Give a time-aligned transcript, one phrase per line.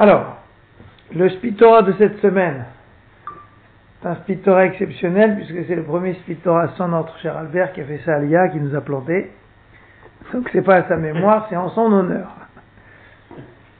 [0.00, 0.38] Alors,
[1.14, 2.64] le Spitora de cette semaine,
[4.00, 7.84] c'est un Spitora exceptionnel puisque c'est le premier Spitora sans notre cher Albert qui a
[7.84, 9.30] fait ça à l'IA, qui nous a planté.
[10.32, 12.34] Donc c'est pas à sa mémoire, c'est en son honneur.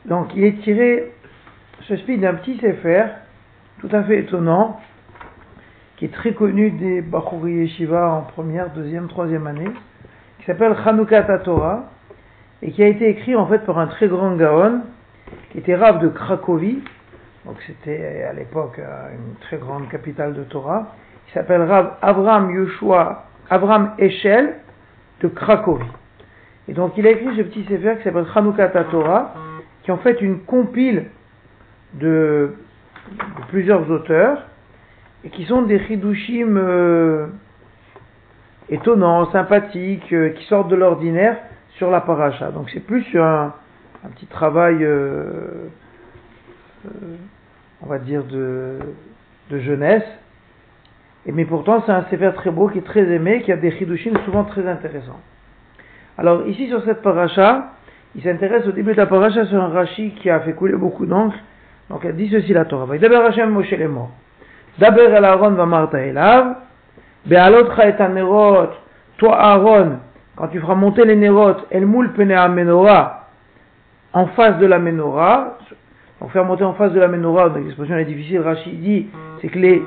[0.05, 1.11] Donc il est tiré,
[1.89, 3.05] ce speed d'un petit Sefer,
[3.79, 4.79] tout à fait étonnant,
[5.97, 9.71] qui est très connu des Bachouri Yeshiva en première, deuxième, troisième année,
[10.39, 11.85] qui s'appelle Chanukah Torah,
[12.61, 14.83] et qui a été écrit en fait par un très grand Gaon,
[15.51, 16.83] qui était Rav de Cracovie,
[17.45, 20.95] donc c'était à l'époque euh, une très grande capitale de Torah,
[21.27, 24.57] qui s'appelle Rav Avram Yoshua, Avram Echel
[25.23, 25.85] de Cracovie.
[26.69, 29.35] Et donc il a écrit ce petit sefer qui s'appelle Chanukah Torah,
[29.83, 31.07] qui est en fait une compile
[31.95, 32.55] de,
[33.49, 34.47] plusieurs auteurs,
[35.25, 37.27] et qui sont des chidushim euh,
[38.69, 41.37] étonnants, sympathiques, euh, qui sortent de l'ordinaire
[41.77, 42.51] sur la paracha.
[42.51, 43.53] Donc c'est plus un,
[44.05, 45.69] un petit travail, euh,
[46.87, 47.17] euh,
[47.83, 48.79] on va dire, de,
[49.51, 50.05] de jeunesse.
[51.27, 53.71] Et, mais pourtant, c'est un sévère très beau, qui est très aimé, qui a des
[53.73, 55.21] chidushim souvent très intéressants.
[56.17, 57.73] Alors, ici, sur cette paracha,
[58.15, 61.07] il s'intéresse au début de la paracha sur un Rashi qui a fait couler beaucoup
[61.07, 61.37] d'encre.
[61.91, 62.99] Donc, elle dit ceci la Torah.
[62.99, 64.11] D'abord, Hashem Moshe les morts.
[64.79, 66.57] D'abord, el Aaron va Marta elav.
[67.27, 68.71] Be'alotra et anerot.
[69.19, 69.99] Toi, Aaron,
[70.37, 73.20] quand tu feras monter les nérotes, el moul pene menorah
[74.13, 75.59] en face de la menorah,
[76.21, 79.09] donc faire monter en face de la menorah, l'expression est difficile, Rachid dit,
[79.41, 79.83] c'est que les,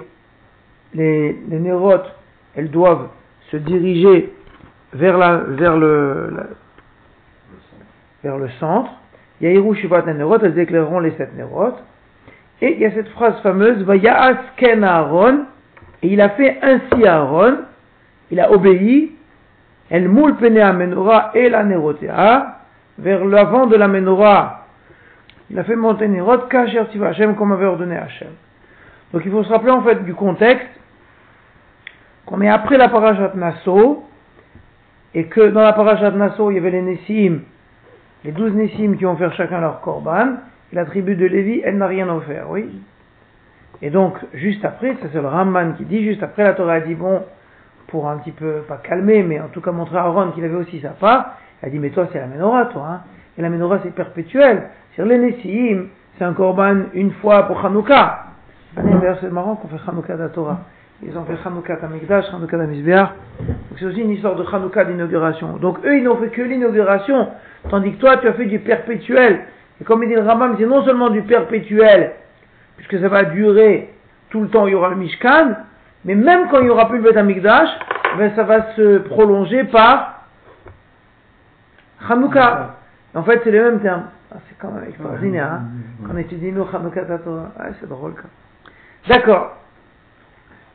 [0.93, 2.11] les, les nérotes,
[2.55, 3.09] elles doivent
[3.51, 4.33] se diriger
[4.93, 6.33] vers, la, vers, le,
[8.23, 8.91] vers le centre.
[9.41, 11.83] Yahiru Shivat Nérotes, elles éclaireront les sept nérotes.
[12.61, 15.45] Et il y a cette phrase fameuse, Vayas Ken Aaron,
[16.01, 17.57] et il a fait ainsi Aaron,
[18.31, 19.11] il a obéi,
[19.89, 22.59] El Moul Pene Menorah et la Nérotéa,
[22.97, 24.67] vers l'avant de la menorah,
[25.49, 28.29] il a fait monter Nirot Kacher Tiva Hashem comme avait ordonné Hashem.
[29.11, 30.67] Donc il faut se rappeler en fait du contexte
[32.25, 34.05] qu'on est après la parashat Nassau
[35.13, 37.41] et que dans la parashat Nassau il y avait les Nessim,
[38.23, 40.37] les douze Nessim qui ont fait chacun leur korban
[40.71, 42.81] et la tribu de Lévi elle n'a rien offert, oui.
[43.81, 46.95] Et donc juste après, c'est le Ramman qui dit, juste après la Torah a dit
[46.95, 47.21] bon,
[47.87, 50.55] pour un petit peu, pas calmer, mais en tout cas montrer à Aaron qu'il avait
[50.55, 52.85] aussi sa part, elle dit, mais toi, c'est la menorah, toi.
[52.89, 53.01] Hein.
[53.37, 54.63] Et la menorah, c'est perpétuel.
[54.95, 55.87] Sur les Nessim,
[56.17, 58.25] c'est un korban une fois pour Hanouka.
[58.75, 60.59] D'ailleurs, c'est marrant qu'on fait Hanouka de la Torah.
[61.01, 62.67] Ils ont fait Hanouka Tamikdash, Hanouka Donc
[63.79, 65.57] c'est aussi une histoire de Hanouka d'inauguration.
[65.57, 67.29] Donc eux, ils n'ont fait que l'inauguration,
[67.69, 69.41] tandis que toi, tu as fait du perpétuel.
[69.79, 72.11] Et comme il dit le Rambam, c'est non seulement du perpétuel,
[72.75, 73.89] puisque ça va durer
[74.29, 75.55] tout le temps, il y aura le Mishkan,
[76.03, 77.69] mais même quand il n'y aura plus le Bet Amikdash,
[78.17, 80.22] ben, ça va se prolonger par
[82.09, 82.75] Hanouka.
[83.15, 84.05] En fait, c'est les mêmes termes.
[84.31, 85.51] Ah, c'est quand même extraordinaire.
[85.53, 85.61] Hein
[86.05, 87.51] Quand on étudie nous Hanouka Tatora.
[87.59, 88.13] Ah, c'est drôle.
[89.07, 89.57] D'accord.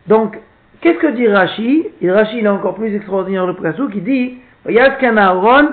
[0.07, 0.39] Donc,
[0.81, 1.87] qu'est-ce que dit Rashi?
[2.01, 4.39] Et Rashi, il est encore plus extraordinaire le Prasou, qui dit
[4.69, 5.71] Yaskan Aaron,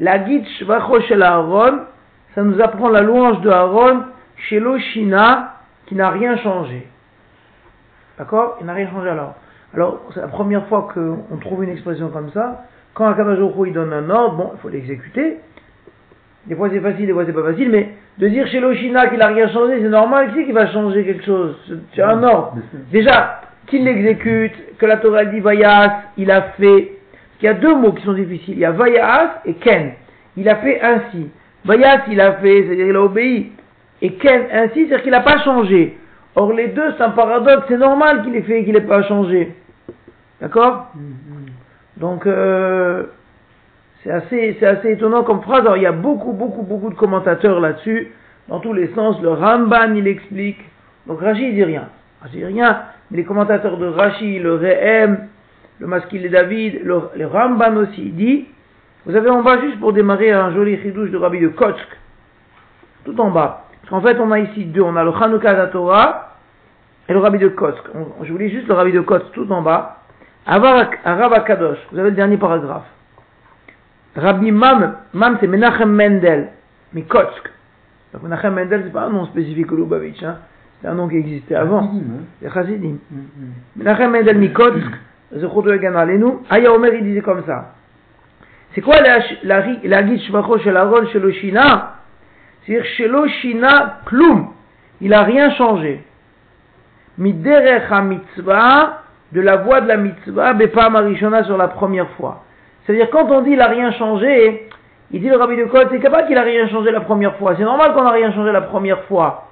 [0.00, 1.80] la guide Shvacho shel Aaron,
[2.34, 4.04] ça nous apprend la louange de Aaron
[4.36, 5.54] chez l'Oshina,
[5.86, 6.88] qui n'a rien changé.
[8.18, 8.58] D'accord?
[8.60, 9.34] Il n'a rien changé alors.
[9.74, 12.64] Alors, c'est la première fois qu'on trouve une expression comme ça.
[12.94, 15.38] Quand un Kadosh il donne un ordre, bon, il faut l'exécuter.
[16.46, 19.18] Des fois c'est facile, des fois c'est pas facile, mais de dire chez l'Oshina qu'il
[19.18, 21.56] n'a rien changé, c'est normal qu'il va changer quelque chose?
[21.94, 22.54] C'est un ordre.
[22.92, 26.92] Déjà, qu'il l'exécute, que la Torah dit Vayas, il a fait.
[27.40, 28.54] Il y a deux mots qui sont difficiles.
[28.54, 29.92] Il y a Vayas et Ken.
[30.36, 31.28] Il a fait ainsi.
[31.64, 33.52] Vayas, il a fait, c'est-à-dire il a obéi.
[34.00, 35.98] Et Ken, ainsi, c'est-à-dire qu'il n'a pas changé.
[36.36, 37.66] Or, les deux, c'est un paradoxe.
[37.68, 39.52] C'est normal qu'il ait fait et qu'il n'ait pas changé.
[40.40, 40.90] D'accord?
[40.96, 41.34] Mm-hmm.
[41.96, 43.04] Donc, euh,
[44.02, 45.60] c'est assez, c'est assez étonnant comme phrase.
[45.60, 48.12] Alors, il y a beaucoup, beaucoup, beaucoup de commentateurs là-dessus,
[48.48, 49.20] dans tous les sens.
[49.22, 50.60] Le Ramban, il explique.
[51.06, 51.88] Donc, Rashi, il dit rien.
[52.22, 52.82] Rashi dit rien.
[53.10, 55.28] Mais les commentateurs de Rashi, le Rehem,
[55.78, 58.46] le Maskil et David, le, Ramban aussi, il dit,
[59.06, 61.86] vous avez en bas juste pour démarrer un joli chidouche de Rabbi de Kotsk.
[63.04, 63.64] Tout en bas.
[63.80, 64.80] Parce qu'en fait, on a ici deux.
[64.80, 66.36] On a le Chanukah Torah
[67.06, 67.82] et le Rabbi de Kotsk.
[68.22, 70.03] je vous lis juste le Rabbi de Kotsk tout en bas.
[70.46, 72.86] Rav Kadosh, vous avez le dernier paragraphe.
[74.16, 76.48] Rabbi Mam, Mam c'est Menachem Mendel,
[76.92, 77.50] Mikotsk.
[78.12, 80.38] Donc Menachem Mendel, c'est pas un nom spécifique au Lubavitch, hein.
[80.80, 81.90] c'est un nom qui existait avant.
[82.42, 82.98] Les Chassidim.
[83.10, 83.52] Mm, mm.
[83.76, 84.90] Menachem Mendel Mikotsk,
[85.34, 87.72] Zechot Egan Alenu, Aya Omer, il disait comme ça.
[88.74, 91.94] C'est quoi la, la, la guide Shvacho chez Aaron, chez Shina
[92.66, 94.48] C'est-à-dire chez Shina, Klum.
[95.00, 96.04] Il a rien changé.
[97.18, 99.03] Miderech mitzvah
[99.34, 102.44] de la voie de la mitzvah, Bepa Marishona sur la première fois.
[102.86, 104.68] C'est-à-dire, quand on dit il n'a rien changé,
[105.10, 107.54] Il dit le rabbi de Kohl, c'est pas qu'il a rien changé la première fois.
[107.56, 109.48] C'est normal qu'on n'a rien changé la première fois.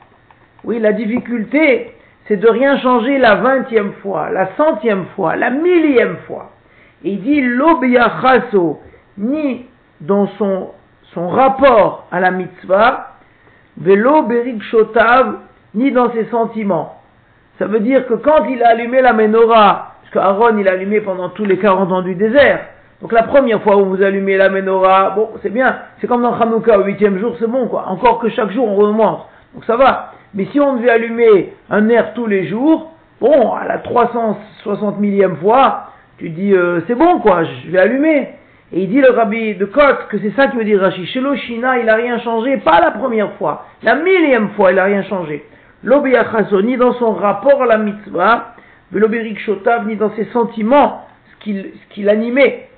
[0.65, 1.93] Oui, la difficulté,
[2.27, 6.51] c'est de rien changer la vingtième fois, la centième fois, la millième fois.
[7.05, 8.81] Et il dit l'obiachaso,
[9.19, 9.67] ni
[10.01, 10.71] dans son,
[11.13, 13.17] son rapport à la mitzvah,
[13.77, 14.29] velo
[14.71, 15.39] shotav,
[15.75, 17.02] ni dans ses sentiments.
[17.63, 21.01] Ça veut dire que quand il a allumé la menorah, parce qu'Aaron il a allumé
[21.01, 22.59] pendant tous les 40 ans du désert,
[23.01, 26.35] donc la première fois où vous allumez la menorah, bon c'est bien, c'est comme dans
[26.35, 27.85] Hanouka au huitième jour, c'est bon quoi.
[27.87, 30.11] Encore que chaque jour on remonte, donc ça va.
[30.35, 35.37] Mais si on devait allumer un air tous les jours, bon, à la 360 millième
[35.37, 35.85] fois,
[36.19, 38.31] tu dis euh, c'est bon quoi, je vais allumer.
[38.73, 41.07] Et il dit le rabbi de Kot que c'est ça qui veut dire Rashi.
[41.07, 44.85] Chez Shina, il n'a rien changé, pas la première fois, la millième fois, il n'a
[44.85, 45.45] rien changé.
[45.85, 48.55] L'Obiachaso, ni dans son rapport à la mitzvah,
[49.39, 52.69] Shotav, ni dans ses sentiments, ce qu'il qu animait.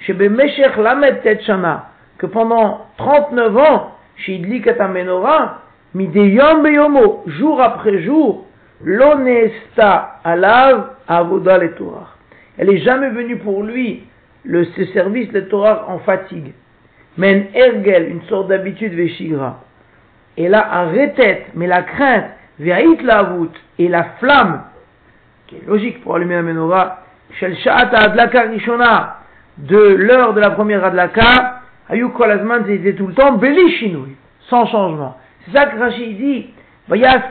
[0.00, 5.62] Chez Bemeshech Lamed Tetchana, que pendant 39 ans, chez Idli Katamenora,
[5.94, 8.46] Mideyom Beyomo, jour après jour,
[8.82, 12.08] l'onesta alav avoda le Torah.
[12.58, 14.04] Elle est jamais venue pour lui,
[14.44, 16.52] le, ce service le Torah en fatigue.
[17.16, 19.62] Men ergel, une sorte d'habitude veshigra.
[20.36, 22.26] Et là, arrêtez, mais la crainte,
[22.58, 24.62] et la flamme,
[25.46, 26.98] qui est logique pour allumer la menorah,
[27.38, 29.18] shel adlaka rishona,
[29.58, 34.16] de l'heure de la première adlaka, ayuk kolazman, c'était tout le temps, belishinui,
[34.48, 35.16] sans changement.
[35.44, 36.46] C'est ça que Rachid dit.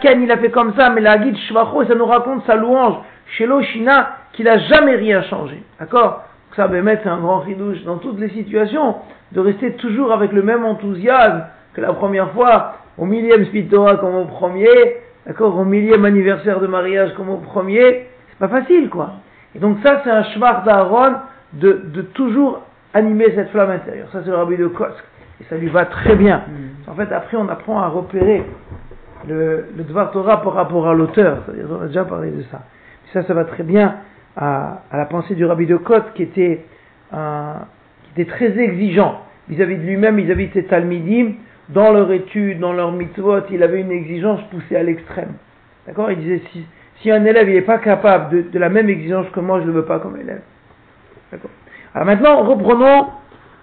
[0.01, 2.95] Ken, il a fait comme ça, mais la guide Shvacho, ça nous raconte sa louange
[3.37, 5.61] chez l'Oshina, qu'il n'a jamais rien changé.
[5.79, 6.23] D'accord?
[6.55, 8.95] Ça, mettre c'est un grand ridouche dans toutes les situations,
[9.31, 11.43] de rester toujours avec le même enthousiasme
[11.73, 14.69] que la première fois, au millième Spitora comme au premier,
[15.25, 19.13] d'accord, au millième anniversaire de mariage comme au premier, c'est pas facile, quoi.
[19.55, 21.13] Et donc ça, c'est un shvar d'Aaron
[21.53, 22.61] de, de toujours
[22.93, 24.07] animer cette flamme intérieure.
[24.11, 25.03] Ça, c'est le rabbi de Kosk.
[25.41, 26.43] Et ça lui va très bien.
[26.47, 26.91] Mm.
[26.91, 28.43] En fait, après, on apprend à repérer
[29.27, 31.39] le, le Dvar Torah par rapport à l'auteur.
[31.45, 32.61] C'est-à-dire, on a déjà parlé de ça.
[33.13, 33.95] ça, ça va très bien
[34.37, 36.65] à, à la pensée du Rabbi de Côte qui était,
[37.11, 41.33] qui était très exigeant vis-à-vis de lui-même, vis-à-vis de ses Talmidim.
[41.69, 45.33] Dans leur étude, dans leur mitzvot, il avait une exigence poussée à l'extrême.
[45.87, 46.11] D'accord?
[46.11, 46.65] Il disait, si,
[47.01, 49.71] si un élève n'est pas capable de, de, la même exigence que moi, je ne
[49.71, 50.41] le veux pas comme élève.
[51.31, 51.49] D'accord?
[51.93, 53.07] Alors maintenant, reprenons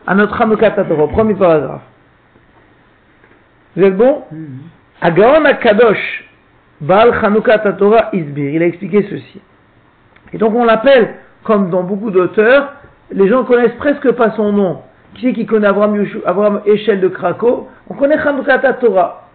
[0.07, 1.83] à notre Hanoukat Torah, premier paragraphe.
[3.77, 4.25] Vous êtes bon?
[4.33, 4.47] Mm-hmm.
[5.03, 6.25] Agaon Akadosh,
[6.81, 8.55] Baal Hanoukat Torah Isbir.
[8.55, 9.41] Il a expliqué ceci.
[10.33, 11.15] Et donc on l'appelle,
[11.45, 12.73] comme dans beaucoup d'auteurs,
[13.11, 14.83] les gens connaissent presque pas son nom.
[15.15, 19.29] Qui c'est qui connaît Abraham, Abraham Echel de Krakow On connaît Hanoukat Torah.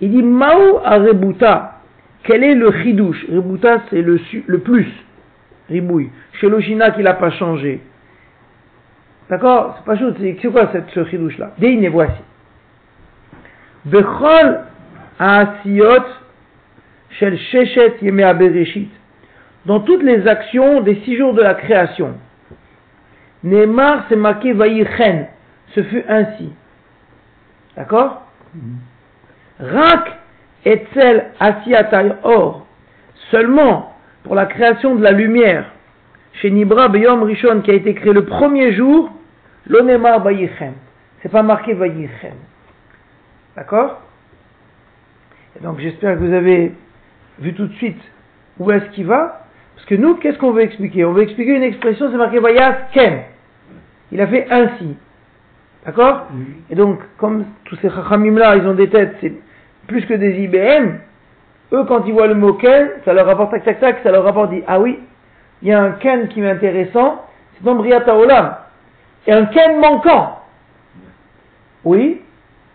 [0.00, 1.80] Il dit Mao a Rebuta.
[2.24, 3.26] Quel est le Chidouche?
[3.30, 4.18] Rebuta, c'est le,
[4.58, 4.88] plus.
[5.68, 6.10] Ribouille.
[6.40, 7.80] Chez l'Oshina, qui n'a pas changé.
[9.28, 9.76] D'accord?
[9.78, 12.20] C'est pas chose, c'est quoi cette, ce chidouche là Deine, voici.
[13.84, 14.60] Bechol
[15.18, 16.04] Asiyot
[17.10, 18.90] Shel Sheshet Yemea Bereshit.
[19.66, 22.14] Dans toutes les actions des six jours de la création.
[23.44, 25.26] Neymar c'est marqué Vayichen.
[25.74, 26.52] Ce fut ainsi.
[27.76, 28.22] D'accord
[28.56, 29.74] mm-hmm.
[29.74, 30.18] Rak
[30.64, 32.66] Etzel Asiyatay Or.
[33.30, 33.94] Seulement
[34.24, 35.66] pour la création de la lumière.
[36.34, 39.10] Chez Nibra Beyom Rishon qui a été créé le premier jour
[39.66, 40.74] L'onemar bayichem.
[41.22, 42.34] C'est pas marqué bayichem.
[43.56, 44.00] D'accord
[45.56, 46.72] Et donc j'espère que vous avez
[47.38, 48.00] vu tout de suite
[48.58, 49.46] où est-ce qu'il va.
[49.74, 51.04] Parce que nous, qu'est-ce qu'on veut expliquer?
[51.04, 53.20] On veut expliquer une expression, c'est marqué vayas kem.
[54.12, 54.96] Il a fait ainsi.
[55.84, 56.28] D'accord
[56.70, 59.32] Et donc, comme tous ces chachamim là, ils ont des têtes, c'est
[59.88, 60.98] plus que des IBM.
[61.72, 64.22] Eux, quand ils voient le mot ken, ça leur rapporte tac tac tac, ça leur
[64.22, 64.98] rapporte dit ah oui,
[65.62, 68.54] il y a un ken qui est intéressant, c'est dans Briata Olam
[69.26, 70.38] et un ken manquant.
[71.84, 72.20] Oui,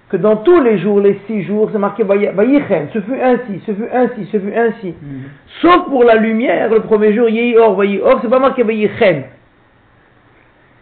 [0.10, 3.74] que dans tous les jours, les six jours, c'est marqué Vayichen, ce fut ainsi, ce
[3.74, 4.90] fut ainsi, ce fut ainsi.
[4.90, 5.22] Mm.
[5.62, 9.24] Sauf pour la lumière, le premier jour, Yehi Or, Or, c'est pas marqué Vayichen.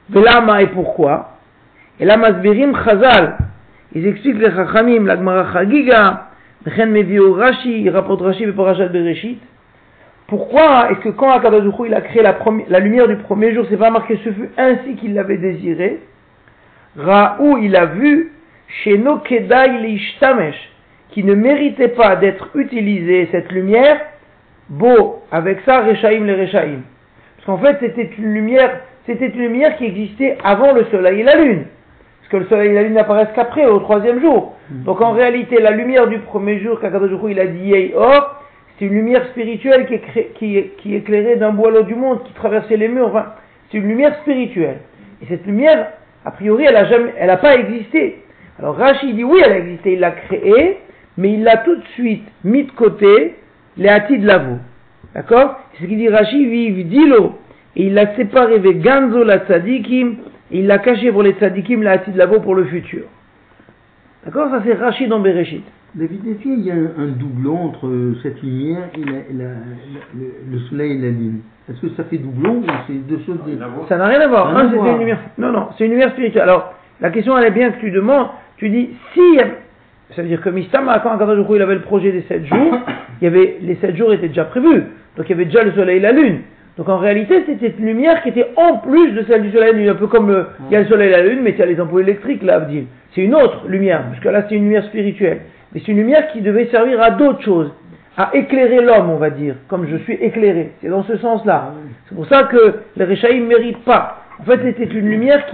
[0.10, 1.38] Velama et pourquoi?
[2.00, 3.38] Et là, Masbirim Chazal,
[3.94, 6.28] ils expliquent les Chachamim, la Gemara Chagiga,
[6.66, 9.40] Mechen Mevio Rashi, il rapporte Rashi, Beparashat Bereshit.
[10.28, 12.36] Pourquoi est-ce que quand Akadosh il a créé la,
[12.68, 16.00] la, lumière du premier jour, c'est pas marqué ce fut ainsi qu'il l'avait désiré?
[16.98, 18.32] Raou, il a vu
[18.84, 20.56] chez Nokedai l'ishtamesh,
[21.12, 24.02] qui ne méritait pas d'être utilisée cette lumière,
[24.70, 26.80] beau, avec ça, Rechaim les Rechaim.
[27.36, 31.24] Parce qu'en fait, c'était une lumière, c'était une lumière qui existait avant le soleil et
[31.24, 31.66] la lune.
[32.20, 34.56] Parce que le soleil et la lune n'apparaissent qu'après, au troisième jour.
[34.70, 38.42] Donc en réalité, la lumière du premier jour, qu'Akadosh il a dit Yei Or,
[38.78, 39.88] c'est une lumière spirituelle
[40.36, 43.12] qui, éclairait d'un boileau du monde, qui traversait les murs.
[43.70, 44.80] c'est une lumière spirituelle.
[45.22, 45.88] Et cette lumière
[46.26, 48.24] a priori, elle n'a jamais, pas existé.
[48.58, 50.80] Alors Rashi dit oui, elle a existé, il l'a créée,
[51.18, 53.36] mais il l'a tout de suite mis de côté,
[53.78, 54.58] les hati de l'avou.
[55.14, 55.60] D'accord?
[55.74, 57.36] C'est ce qu'il dit Rashi, vive dilo.
[57.76, 60.16] Et il l'a séparé avec Ganzo la tzadikim,
[60.52, 63.04] et il l'a caché pour les tzadikim, la de l'avou pour le futur.
[64.26, 64.50] D'accord?
[64.50, 65.64] Ça c'est Rashi dans Bereshit.
[65.94, 67.90] David, est-ce qu'il y a un, un doublon entre
[68.22, 69.56] cette lumière et, la, la, la,
[70.14, 71.40] le, le soleil et la lune
[71.70, 74.48] Est-ce que ça fait doublon ou c'est deux choses différentes Ça n'a rien à voir.
[74.50, 74.94] Rien à Un, c'était voir.
[74.94, 75.20] une lumière.
[75.38, 76.44] Non, non, c'est une lumière spirituelle.
[76.44, 78.28] Alors, la question, elle est bien que tu demandes.
[78.58, 79.38] Tu dis, si.
[80.16, 82.78] Ça veut dire que Mistama, quand il avait le projet des sept jours,
[83.22, 84.84] il y avait, les sept jours étaient déjà prévus.
[85.16, 86.40] Donc, il y avait déjà le soleil et la lune.
[86.78, 89.86] Donc, en réalité, c'était une lumière qui était en plus de celle du soleil et
[89.86, 89.92] de.
[89.92, 91.62] Un peu comme le, il y a le soleil et la lune, mais il y
[91.62, 92.86] a les ampoules électriques, là, Abdil.
[93.14, 95.42] C'est une autre lumière, parce que là, c'est une lumière spirituelle.
[95.74, 97.72] Mais c'est une lumière qui devait servir à d'autres choses.
[98.18, 99.56] À éclairer l'homme, on va dire.
[99.68, 100.72] Comme je suis éclairé.
[100.82, 101.74] C'est dans ce sens-là.
[102.08, 104.22] C'est pour ça que les Réchaïm ne méritent pas.
[104.40, 105.46] En fait, c'était une lumière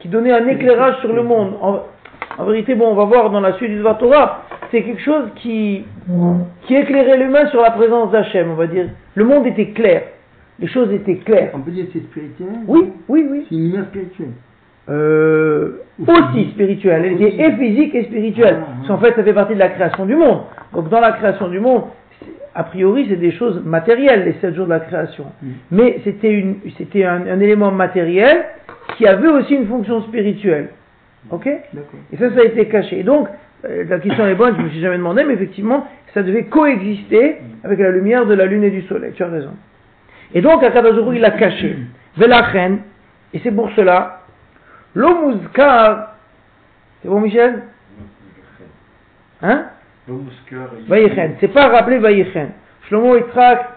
[0.00, 1.54] qui, donnait un éclairage sur le monde.
[1.60, 5.84] En, vérité, bon, on va voir dans la suite du Torah, c'est quelque chose qui,
[6.66, 8.86] qui éclairait l'humain sur la présence d'Hachem, on va dire.
[9.14, 10.02] Le monde était clair.
[10.60, 11.50] Les choses étaient claires.
[11.54, 13.46] On peut dire que c'est spirituel Oui, oui, oui.
[13.48, 14.32] C'est une lumière spirituelle.
[14.88, 17.02] Euh, aussi spirituelle.
[17.06, 17.40] Elle était Aussi.
[17.40, 18.58] et physique et spirituelle.
[18.60, 18.74] Ah, ah.
[18.76, 20.42] Parce qu'en fait, ça fait partie de la création du monde.
[20.72, 21.84] Donc, dans la création du monde,
[22.54, 25.24] a priori, c'est des choses matérielles, les sept jours de la création.
[25.42, 25.48] Mm.
[25.72, 28.44] Mais c'était un, un élément matériel
[28.96, 30.68] qui avait aussi une fonction spirituelle.
[31.30, 31.46] Ok?
[31.46, 33.00] Et ça, ça a été caché.
[33.00, 33.28] Et donc,
[33.64, 37.36] euh, la question est bonne, je me suis jamais demandé, mais effectivement, ça devait coexister
[37.64, 39.12] avec la lumière de la lune et du soleil.
[39.14, 39.50] Tu as raison.
[40.34, 41.78] Et donc, Baruch Hu, il l'a caché.
[42.16, 42.80] Velachen,
[43.32, 44.20] et c'est pour cela,
[44.94, 46.14] l'omuzkar,
[47.02, 47.62] c'est bon Michel?
[49.42, 49.66] Hein?
[50.88, 52.50] Vaïchen, c'est pas rappelé Vaïchen.
[52.88, 53.70] Shlomo Yitzhak,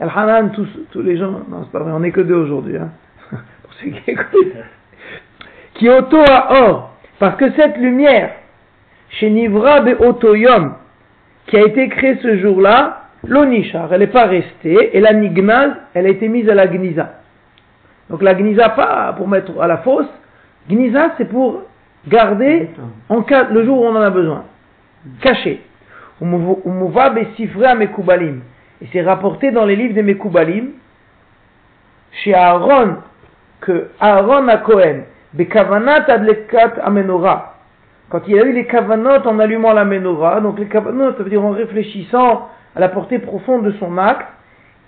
[0.00, 2.76] El Hanan, tous, tous les gens, non c'est pas vrai, on est que deux aujourd'hui,
[2.76, 2.90] hein.
[3.30, 4.56] pour ceux qui écoutent.
[5.74, 8.32] Qui auto à or, parce que cette lumière,
[9.10, 10.74] chez Nivra Beotoyom,
[11.46, 16.06] qui a été créée ce jour-là, l'onishar, elle n'est pas restée, et la nignaz, elle
[16.06, 17.14] a été mise à la gniza.
[18.10, 20.08] Donc la gniza, pas pour mettre à la fosse,
[20.68, 21.62] gniza, c'est pour
[22.06, 22.70] garder
[23.08, 24.44] en cas, le jour où on en a besoin.
[25.20, 25.60] Caché.
[28.80, 30.70] Et c'est rapporté dans les livres des mekubalim,
[32.12, 32.96] chez Aaron,
[33.60, 35.02] que Aaron a Cohen,
[35.34, 37.54] bekavanat adlekat amenora.
[38.08, 41.30] Quand il a eu les kavanot en allumant la menorah, donc les kavanot, ça veut
[41.30, 44.26] dire en réfléchissant à la portée profonde de son acte,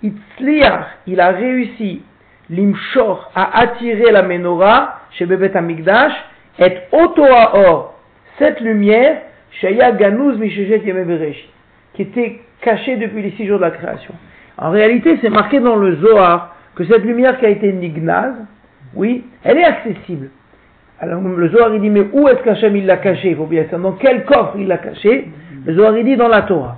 [0.03, 2.03] Itzliach, il a réussi,
[2.49, 6.13] l'imshor, à attirer la menorah chez Bebet Amigdash,
[6.59, 7.99] et Otoaor,
[8.37, 9.21] cette lumière,
[9.59, 11.49] Shaya Ganouz Mishejet Yemé Bereshit,
[11.93, 14.13] qui était cachée depuis les six jours de la création.
[14.57, 18.35] En réalité, c'est marqué dans le Zohar que cette lumière qui a été nignaz,
[18.93, 20.29] oui, elle est accessible.
[20.99, 23.63] Alors le Zohar il dit mais où est-ce qu'Hachem il l'a caché Il faut bien
[23.69, 25.29] savoir dans quel coffre il l'a caché.
[25.65, 26.77] Le Zohar il dit dans la Torah.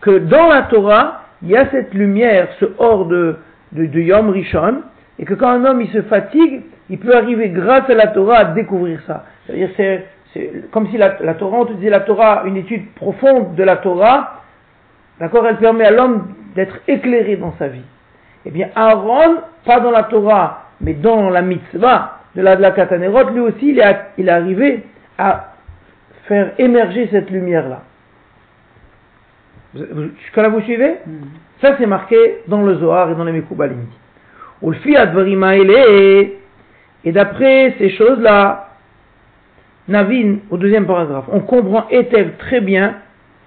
[0.00, 3.36] Que dans la Torah, il y a cette lumière, ce hors de,
[3.72, 4.82] de, Yom Rishon,
[5.18, 8.38] et que quand un homme il se fatigue, il peut arriver grâce à la Torah
[8.38, 9.24] à découvrir ça.
[9.46, 10.06] C'est-à-dire c'est,
[10.70, 14.42] comme si la, Torah, on te disait la Torah, une étude profonde de la Torah,
[15.18, 17.84] d'accord, elle permet à l'homme d'être éclairé dans sa vie.
[18.44, 23.30] Eh bien Aaron, pas dans la Torah, mais dans la mitzvah de la, de Katanerot,
[23.30, 24.84] lui aussi, il est, il est arrivé
[25.18, 25.52] à
[26.26, 27.82] faire émerger cette lumière-là.
[29.74, 30.96] Jusqu'à là, vous suivez
[31.60, 32.16] Ça, c'est marqué
[32.48, 33.86] dans le Zohar et dans les Mekoubalim.
[37.04, 38.68] Et d'après ces choses-là,
[39.88, 42.96] Navin, au deuxième paragraphe, on comprend Etev très bien,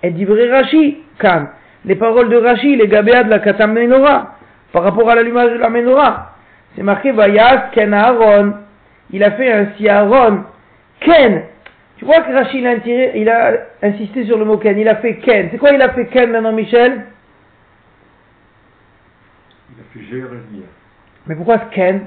[0.01, 1.47] et d'Ivré Rashi, Kan,
[1.85, 4.35] les paroles de Rashi, les Gabéa de la Katam Menorah,
[4.71, 6.33] par rapport à l'allumage de la Menorah.
[6.75, 8.53] C'est marqué Vayas Ken Aaron.
[9.11, 10.43] Il a fait ainsi Aaron.
[10.99, 11.43] Ken.
[12.03, 14.77] Tu vois que Rashi il a, tiré- il a insisté sur le mot Ken.
[14.77, 15.48] Il a fait Ken.
[15.51, 17.05] C'est quoi il a fait Ken maintenant, Michel?
[19.72, 20.27] Il a fait gérer.
[21.27, 22.01] Mais pourquoi ce Ken?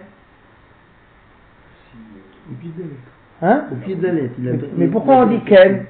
[2.51, 3.01] Au pied de la lettre.
[3.41, 4.35] Hein Au pied de la lettre.
[4.39, 5.87] il a- mais, pourquoi on dit Ken?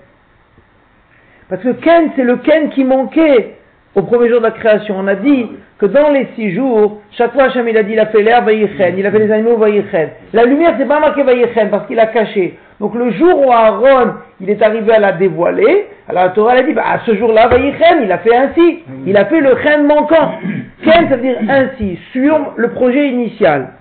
[1.48, 3.56] Parce que Ken, c'est le Ken qui manquait
[3.96, 4.94] au premier jour de la création.
[5.00, 5.48] On a dit
[5.78, 8.48] que dans les six jours, chaque fois Hachem il a dit il a fait l'air
[8.48, 10.10] il a fait les animaux Vayichen.
[10.32, 12.56] La lumière, c'est pas marqué Vayichen parce qu'il a caché.
[12.80, 16.62] Donc le jour où Aaron, il est arrivé à la dévoiler, alors la Torah a
[16.62, 18.84] dit, bah, à ce jour-là, il a fait ainsi.
[19.06, 20.38] Il a fait le Chen manquant.
[20.84, 23.72] Ken, ça veut dire ainsi, sur le projet initial.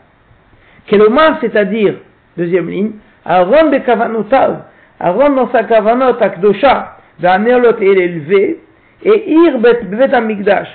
[0.88, 1.96] Kelomar, c'est-à-dire,
[2.38, 2.92] deuxième ligne,
[3.26, 4.62] Aaron de Kavanotav,
[5.00, 8.60] Aaron dans sa Kavanot, Akdosha, et l'élevé,
[9.04, 10.68] et Ir bet Amigdash.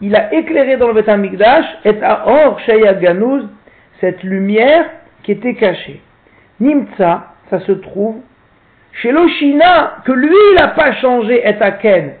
[0.00, 3.46] Il a éclairé dans le bet Amigdash, et à Or Shaya Ganouz,
[4.00, 4.86] cette lumière
[5.22, 6.00] qui était cachée.
[6.60, 8.16] Nimtsa, ça se trouve
[9.02, 12.12] chez l'Oshina, que lui, il n'a pas changé et Ken.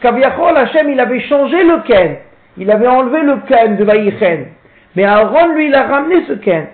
[0.00, 2.16] Kaviachol Hashem, il avait changé le Ken.
[2.56, 4.46] Il avait enlevé le Ken de Vaïchen.
[4.96, 6.66] Mais Aaron, lui, il a ramené ce Ken.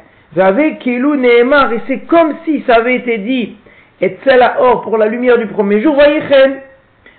[0.81, 3.57] Kilou Nehemar, et c'est comme si ça avait été dit,
[4.01, 4.17] et
[4.61, 6.61] or pour la lumière du premier jour, Vaïchen.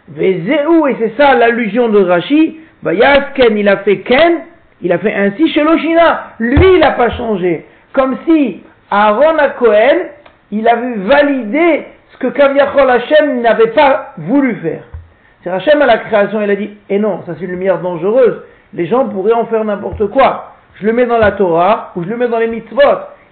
[0.08, 4.39] Vezéou, et c'est ça l'allusion de Rashi, Vayas Ken, il a fait Ken,
[4.81, 6.36] il a fait ainsi chez l'Oshina.
[6.39, 7.65] Lui, il n'a pas changé.
[7.91, 9.98] Comme si Aaron à Cohen,
[10.51, 14.84] il avait validé ce que Kaviachol Hashem n'avait pas voulu faire.
[15.44, 17.79] C'est Hashem à la création, il a dit, et eh non, ça c'est une lumière
[17.79, 18.41] dangereuse,
[18.74, 20.53] les gens pourraient en faire n'importe quoi.
[20.75, 22.82] Je le mets dans la Torah, ou je le mets dans les mitzvot,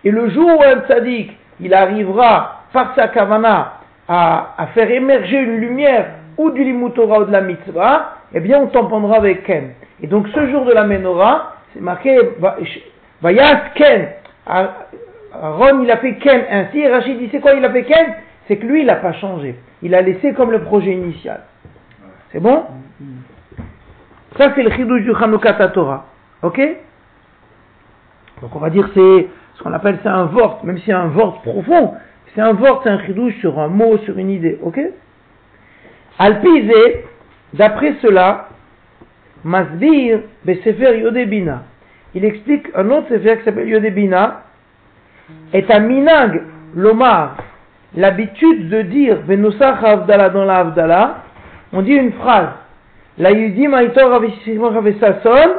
[0.04, 3.74] et le jour où un tzaddik, il arrivera, par sa kavana,
[4.08, 6.06] à, faire émerger une lumière,
[6.38, 9.72] ou du limut Torah ou de la mitzvah, eh bien on tamponnera avec Ken.
[10.02, 12.18] Et donc ce jour de la menorah, c'est marqué,
[13.22, 14.08] Vayas Ken,
[15.34, 18.14] Aaron il a fait Ken ainsi, et Rachid dit c'est quoi il a fait Ken
[18.48, 19.56] C'est que lui il n'a pas changé.
[19.82, 21.42] Il a laissé comme le projet initial.
[22.32, 22.66] C'est bon?
[24.38, 26.06] Ça, c'est le chidouj du Chanukah Torah.
[26.44, 26.60] Ok?
[28.42, 31.08] Donc, on va dire c'est ce qu'on appelle c'est un vort, même si c'est un
[31.08, 31.96] vort profond.
[32.36, 34.60] C'est un vort, c'est un chidouj sur un mot, sur une idée.
[34.62, 34.80] Ok?
[36.20, 37.06] Alpizé,
[37.54, 38.50] d'après cela,
[39.44, 41.64] Masbir Besefer Yodebina.
[42.14, 44.44] Il explique un autre sefer qui s'appelle Yodebina,
[45.54, 46.42] est un minag,
[46.76, 47.38] l'omar,
[47.96, 51.24] l'habitude de dire Venosach Avdala dans la Avdala,
[51.74, 52.50] on dit une phrase.
[53.18, 54.22] La yudim aitor
[55.24, 55.56] son,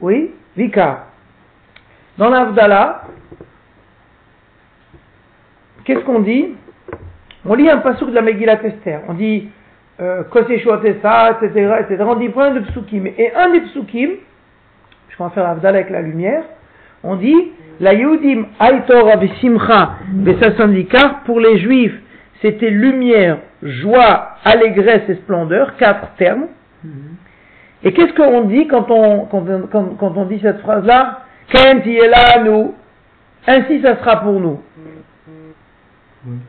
[0.00, 1.06] oui, vika.
[2.18, 3.02] Dans l'Avdala,
[5.84, 6.54] qu'est-ce qu'on dit?
[7.46, 9.00] On lit un passage de la Megillat Esther.
[9.08, 9.48] On dit
[10.00, 10.22] euh,
[11.02, 12.04] ça, etc., etc.
[12.06, 13.06] On dit plein de psukim.
[13.06, 14.10] Et un des psukim,
[15.08, 16.44] je vais en faire Avdala avec la lumière,
[17.04, 21.98] on dit la yudim aitor avisimcha vesasandikar pour les juifs
[22.42, 26.48] c'était lumière, joie, allégresse et splendeur, quatre termes.
[27.84, 31.20] Et qu'est-ce qu'on dit quand on, quand, quand, on dit cette phrase-là?
[31.52, 32.74] Quand là, nous,
[33.46, 34.60] ainsi ça sera pour nous.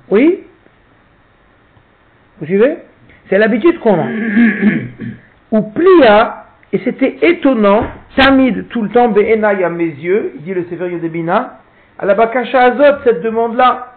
[0.09, 0.43] Oui
[2.39, 2.77] Vous suivez?
[3.29, 4.07] C'est l'habitude qu'on a.
[5.51, 6.42] Ou plia,
[6.73, 11.59] et c'était étonnant, Tamid tout le temps, Be'enai à mes yeux, dit le Sefer Yodebina,
[11.99, 13.93] à la Bakasha Azot, cette demande-là,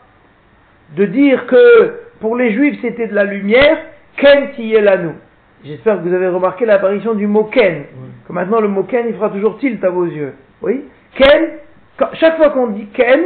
[0.95, 3.79] de dire que pour les juifs c'était de la lumière,
[4.19, 4.51] Ken
[5.03, 5.15] nous.
[5.65, 7.85] J'espère que vous avez remarqué l'apparition du mot Ken.
[8.29, 10.35] Que maintenant le mot Ken il fera toujours tilt à vos yeux.
[10.61, 10.85] Oui?
[11.17, 11.49] Ken,
[12.15, 13.21] chaque fois qu'on dit Ken,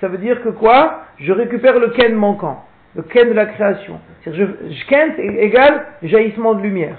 [0.00, 1.02] ça veut dire que quoi?
[1.18, 2.64] Je récupère le Ken manquant.
[2.94, 3.98] Le Ken de la création.
[4.26, 6.96] Je, je, Ken égale jaillissement de lumière.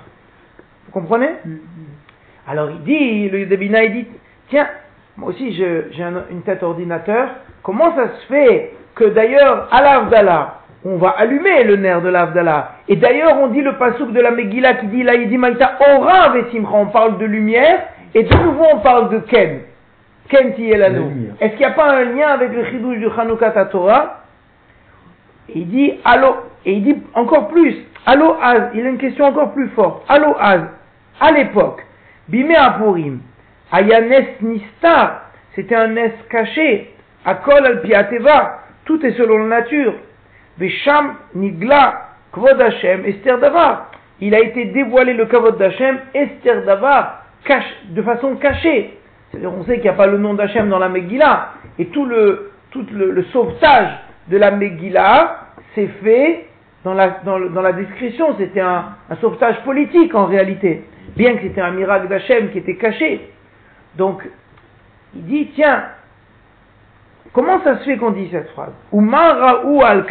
[0.93, 2.49] Vous comprenez mm-hmm.
[2.49, 4.07] Alors il dit, le Debina il dit,
[4.49, 4.67] tiens,
[5.17, 7.29] moi aussi j'ai une tête ordinateur,
[7.61, 12.73] comment ça se fait que d'ailleurs, à l'Avdallah, on va allumer le nerf de l'Avdallah.
[12.87, 16.69] Et d'ailleurs, on dit le pasouk de la Megillah qui dit Laïdi Maïta Ora Vesimcha,
[16.73, 17.79] on parle de lumière,
[18.13, 19.61] et de nouveau on parle de Ken.
[20.29, 21.09] Ken Tielano.
[21.39, 24.23] Est-ce qu'il n'y a pas un lien avec le chidouche du Chanukah Torah?
[25.53, 27.75] Il dit Allo, et il dit encore plus,
[28.05, 30.03] Allo Az, il a une question encore plus forte.
[30.09, 30.61] Allo Az,
[31.19, 31.85] à l'époque,
[32.27, 33.19] Bimé Apurim,
[33.71, 36.93] Ayanes Nistar, c'était un nes caché,
[37.25, 39.93] Akol al Piateva, tout est selon la nature.
[40.57, 43.91] Vesham nigla kvod Hashem Esther Davar.
[44.19, 47.23] Il a été dévoilé le kavod d'Hachem Esther Davar
[47.89, 48.97] de façon cachée.
[49.29, 51.49] C'est-à-dire on sait qu'il n'y a pas le nom d'Hachem dans la Megillah.
[51.79, 53.89] Et tout le, tout le, sauvetage
[54.29, 55.39] de la Megillah
[55.75, 56.47] s'est fait
[56.83, 58.35] dans la, dans, la description.
[58.37, 60.83] C'était un, un sauvetage politique en réalité.
[61.15, 63.29] Bien que c'était un miracle d'Hachem qui était caché.
[63.95, 64.27] Donc,
[65.15, 65.83] il dit, tiens,
[67.33, 70.05] Comment ça se fait qu'on dit cette phrase ou al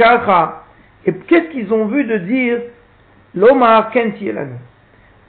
[1.07, 2.59] Et qu'est-ce qu'ils ont vu de dire
[3.35, 4.31] L'Omar kenti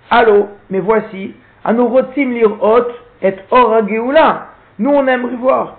[0.10, 1.34] Allô, mais voici,
[1.64, 2.88] anorotim lirot
[3.22, 3.84] et or
[4.80, 5.78] Nous on aimerait voir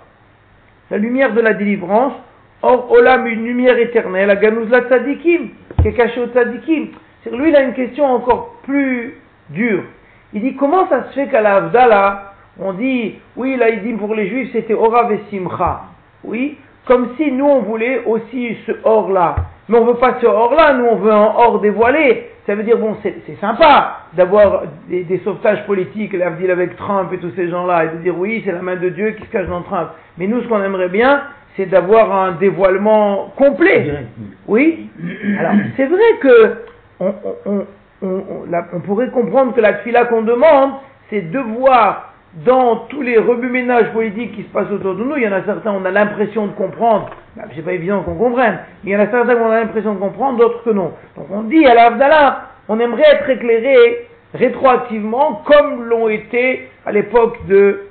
[0.91, 2.15] la lumière de la délivrance,
[2.63, 5.49] or olam une lumière éternelle, à la tzadikim,
[5.83, 6.91] qui est cachée au tzadikim.
[7.33, 9.15] Lui il a une question encore plus
[9.51, 9.85] dure.
[10.33, 13.93] Il dit comment ça se fait qu'à la Avdala, on dit, oui, là il dit
[13.95, 15.83] pour les juifs c'était Orav et Simcha.
[16.25, 19.37] Oui, comme si nous on voulait aussi ce or-là.
[19.69, 22.31] Mais on veut pas ce or-là, nous on veut un or dévoilé.
[22.47, 27.31] Ça veut dire, bon, c'est sympa d'avoir des, sauvetages politiques, l'avenir avec Trump et tous
[27.37, 29.63] ces gens-là, et de dire oui, c'est la main de Dieu qui se cache dans
[29.63, 29.89] Trump.
[30.19, 31.23] Mais nous, ce qu'on aimerait bien,
[31.57, 34.07] c'est d'avoir un dévoilement complet.
[34.47, 34.91] Oui.
[35.39, 36.57] Alors, c'est vrai que
[37.01, 37.15] on,
[37.47, 37.67] on,
[38.05, 40.73] on, pourrait comprendre que la fila qu'on demande,
[41.11, 42.13] c'est de voir
[42.45, 45.45] dans tous les remue-ménages politiques qui se passent autour de nous, il y en a
[45.45, 48.59] certains, on a l'impression de comprendre Bah, c'est pas évident qu'on comprenne.
[48.83, 50.93] Il y en a certains qu'on a l'impression de comprendre, d'autres que non.
[51.17, 57.47] Donc on dit à l'Avdallah, on aimerait être éclairé rétroactivement comme l'ont été à l'époque
[57.47, 57.83] de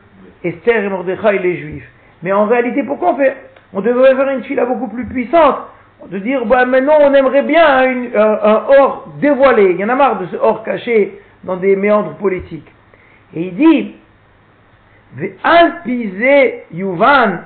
[0.43, 1.89] Esther et Mordechai et les Juifs.
[2.21, 3.35] Mais en réalité, pourquoi on fait?
[3.73, 5.57] On devrait faire une fila beaucoup plus puissante.
[6.09, 7.65] De dire, bah, maintenant on aimerait bien
[8.15, 9.71] un, or dévoilé.
[9.71, 12.67] Il y en a marre de ce or caché dans des méandres politiques.
[13.35, 13.95] Et il dit,
[16.73, 17.39] Yuvan,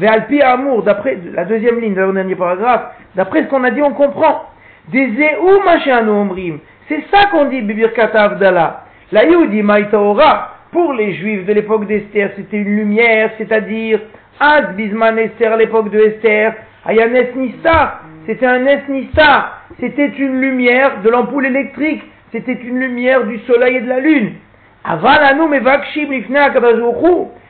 [0.00, 3.92] Alpi Amour, d'après la deuxième ligne le dernier paragraphe, d'après ce qu'on a dit, on
[3.92, 4.50] comprend.
[4.88, 5.08] Des
[5.40, 6.58] ou machin omrim.
[6.88, 8.84] C'est ça qu'on dit, Bibirkat Avdallah.
[9.10, 14.00] La Yudi Maïtaora, pour les Juifs de l'époque d'Esther, c'était une lumière, c'est-à-dire,
[14.38, 16.54] Ad Bisman Esther à l'époque de Esther,
[16.86, 23.38] Ayanes Nissa, c'était un Nissa, c'était une lumière de l'ampoule électrique, c'était une lumière du
[23.40, 24.34] soleil et de la lune.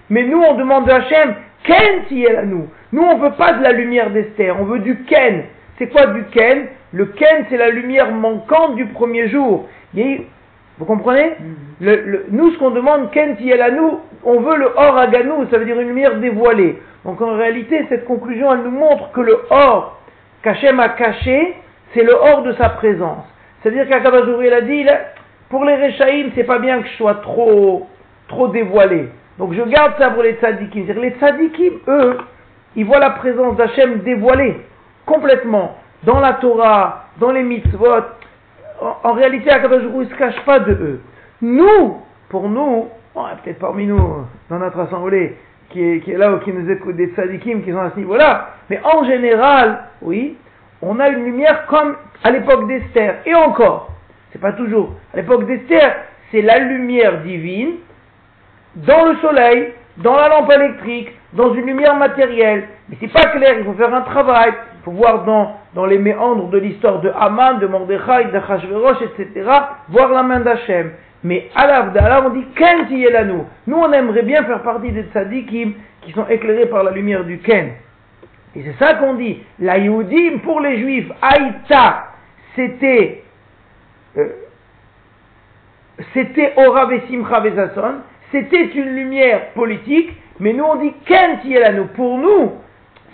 [0.08, 2.68] Mais nous, on demande à Hachem, Ken si à nous.
[2.92, 5.42] Nous, on veut pas de la lumière d'Esther, on veut du Ken.
[5.76, 6.68] C'est quoi du Ken?
[6.92, 9.68] Le Ken, c'est la lumière manquante du premier jour.
[10.78, 11.30] Vous comprenez
[11.80, 12.22] mm-hmm.
[12.30, 16.16] Nous, ce qu'on demande, nous, on veut le Or Aganou, ça veut dire une lumière
[16.18, 16.80] dévoilée.
[17.04, 20.00] Donc en réalité, cette conclusion, elle nous montre que le Or
[20.42, 21.54] qu'Hachem a caché,
[21.94, 23.24] c'est le Or de sa présence.
[23.62, 24.86] C'est-à-dire qu'Akabazouri, il a dit,
[25.48, 27.86] pour les Rechaïm, c'est pas bien que je sois trop,
[28.28, 29.08] trop dévoilé.
[29.38, 30.84] Donc je garde ça pour les tzadikim.
[30.86, 32.18] C'est-à-dire les tzadikim, eux,
[32.74, 34.60] ils voient la présence d'Hachem dévoilée,
[35.04, 38.02] complètement, dans la Torah, dans les mitzvot.
[38.80, 41.00] En, réalité, Akabazouri ne se cache pas de eux.
[41.40, 45.36] Nous, pour nous, peut-être parmi nous, dans notre assemblée,
[45.70, 47.98] qui est, qui est là ou qui nous écoute, des tzadikim qui sont à ce
[47.98, 50.36] niveau-là, mais en général, oui,
[50.82, 53.16] on a une lumière comme à l'époque d'Esther.
[53.26, 53.90] Et encore,
[54.32, 54.92] c'est pas toujours.
[55.12, 55.96] À l'époque d'Esther,
[56.30, 57.76] c'est la lumière divine
[58.76, 62.64] dans le soleil, dans la lampe électrique, dans une lumière matérielle.
[62.88, 64.52] Mais c'est pas clair, il faut faire un travail.
[64.86, 69.50] Faut voir dans, les méandres de l'histoire de Haman, de Mordechai, d'Achashverosh, etc.,
[69.88, 70.92] voir la main d'Hachem.
[71.24, 72.86] Mais à l'Avdallah, on dit Ken
[73.26, 73.46] nous.
[73.66, 75.72] Nous, on aimerait bien faire partie des tzadikim
[76.02, 77.72] qui sont éclairés par la lumière du Ken.
[78.54, 79.42] Et c'est ça qu'on dit.
[79.58, 82.04] La Yehudim, pour les Juifs, Aïta,
[82.54, 83.24] c'était
[84.16, 84.28] euh,
[86.14, 91.40] c'était Ora Vesimcha Vesason, c'était une lumière politique, mais nous on dit Ken
[91.74, 91.86] nous.
[91.86, 92.52] Pour nous,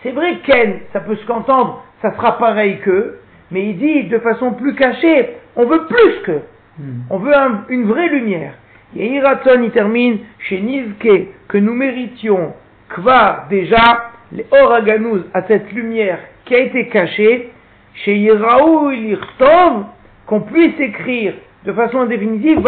[0.03, 4.19] c'est vrai Ken, ça peut se qu'entendre, ça sera pareil qu'eux, mais il dit de
[4.19, 6.41] façon plus cachée, on veut plus que,
[6.79, 7.03] hmm.
[7.11, 7.33] on veut
[7.69, 8.55] une vraie lumière.
[8.97, 12.53] Et Iraton, il termine chez Nizke, que nous méritions,
[12.91, 17.51] Kvar déjà, les Oraganouz à cette lumière qui a été cachée,
[17.95, 19.85] chez Yiraou Ilirtov,
[20.27, 21.35] qu'on puisse écrire
[21.65, 22.61] de façon définitive,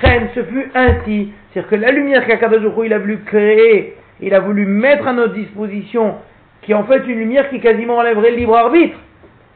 [0.00, 1.32] Chen, ce fut ainsi.
[1.52, 5.34] C'est-à-dire que la lumière qu'Akadajoukou il a voulu créer, il a voulu mettre à notre
[5.34, 6.16] disposition,
[6.62, 8.98] qui est en fait une lumière qui quasiment enlèverait le libre arbitre.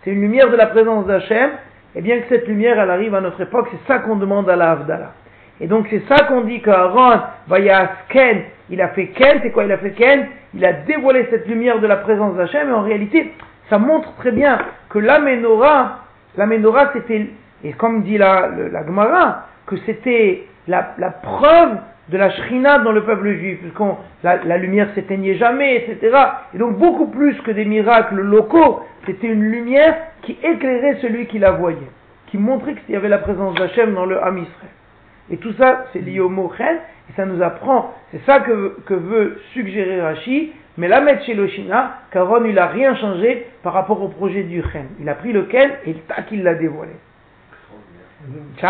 [0.03, 1.51] C'est une lumière de la présence d'Hachem,
[1.95, 4.57] et bien que cette lumière, elle arrive à notre époque, c'est ça qu'on demande à
[4.57, 4.79] la
[5.61, 7.21] Et donc c'est ça qu'on dit qu'Aaron,
[8.11, 11.49] Ken, il a fait Ken, c'est quoi il a fait Ken Il a dévoilé cette
[11.49, 13.33] lumière de la présence d'Hachem, et en réalité,
[13.71, 14.59] ça montre très bien
[14.91, 16.01] que la menorah,
[16.37, 17.29] la menorah c'était
[17.65, 22.93] et comme dit la, la Gemara, que c'était la, la, preuve de la shrina dans
[22.93, 23.81] le peuple juif, puisque
[24.23, 26.17] la, la, lumière s'éteignait jamais, etc.
[26.55, 31.39] Et donc beaucoup plus que des miracles locaux, c'était une lumière qui éclairait celui qui
[31.39, 31.79] la voyait,
[32.29, 34.71] qui montrait qu'il y avait la présence d'Hachem dans le Ham Israël.
[35.31, 36.77] Et tout ça, c'est lié au mot chen,
[37.11, 41.35] et ça nous apprend, c'est ça que, que veut suggérer Rashi, mais la mettre chez
[41.35, 44.87] Loshina, qu'Aaron, il n'a rien changé par rapport au projet du chen.
[45.01, 46.93] Il a pris le ken et tac, il l'a dévoilé.
[48.61, 48.67] Qu'on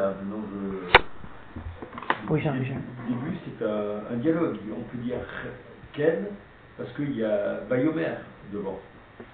[0.00, 0.80] aussi, là, dans le,
[2.30, 4.56] oui, début, c'est un, dialogue.
[4.70, 5.16] On peut dire
[5.92, 6.26] Ken,
[6.76, 8.14] parce qu'il y a Bayomer
[8.52, 8.78] devant.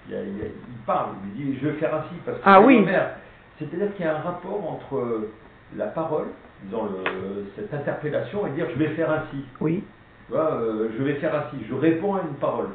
[0.09, 0.51] Il, y a, il,
[0.85, 2.85] parle, il dit Je vais faire ainsi, parce que ah, oui.
[3.59, 5.29] C'est-à-dire qu'il y a un rapport entre
[5.75, 6.27] la parole,
[6.71, 9.45] dans le, cette interpellation, et dire Je vais faire ainsi.
[9.61, 9.83] Oui.
[10.27, 11.63] Tu vois, euh, je vais faire ainsi.
[11.69, 12.69] Je réponds à une parole.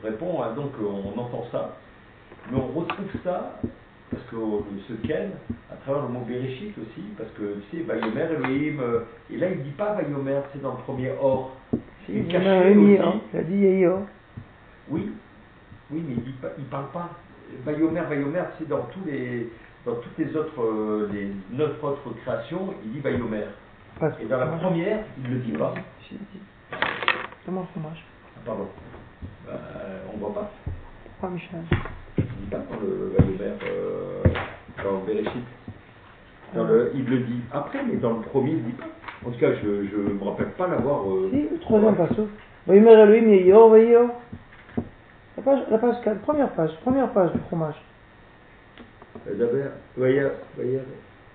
[0.00, 1.76] Je réponds à, donc, on entend ça.
[2.50, 3.58] Mais on retrouve ça,
[4.10, 4.36] parce que
[4.88, 5.30] ce Ken,
[5.70, 9.48] à travers le mot Bereshit aussi, parce que tu sais, Bayomer, Elohim, euh, et là
[9.50, 11.56] il ne dit pas Bayomer, c'est dans le premier Or.
[12.06, 12.98] C'est il caché aussi.
[13.00, 13.84] Hein, il a dit
[14.88, 15.12] Oui,
[15.90, 16.14] oui, mais
[16.58, 17.10] il ne parle pas.
[17.64, 19.50] Bayomer, Bayomer, c'est dans tous les
[19.84, 23.46] dans toutes les autres, euh, les neuf autres créations, il dit Bayomer.
[24.20, 25.74] Et dans la première, il ne le dit pas.
[27.44, 28.04] Comment ça marche
[28.36, 28.68] ah, Pardon.
[29.46, 29.52] Bah,
[30.12, 30.50] on ne voit pas.
[31.20, 31.62] Pas Michel
[32.46, 34.22] dit pas dans le euh,
[34.82, 35.44] dans Bereshit.
[36.54, 38.86] Dans le, il le dit après, mais dans le premier, il ne dit pas.
[39.26, 41.08] En tout cas, je ne me rappelle pas l'avoir.
[41.10, 42.28] Euh, si, le troisième passo.
[42.66, 44.10] Voymer Elohim Yeyor Veyor.
[45.36, 47.74] La page, la page 4, première page, première page du fromage.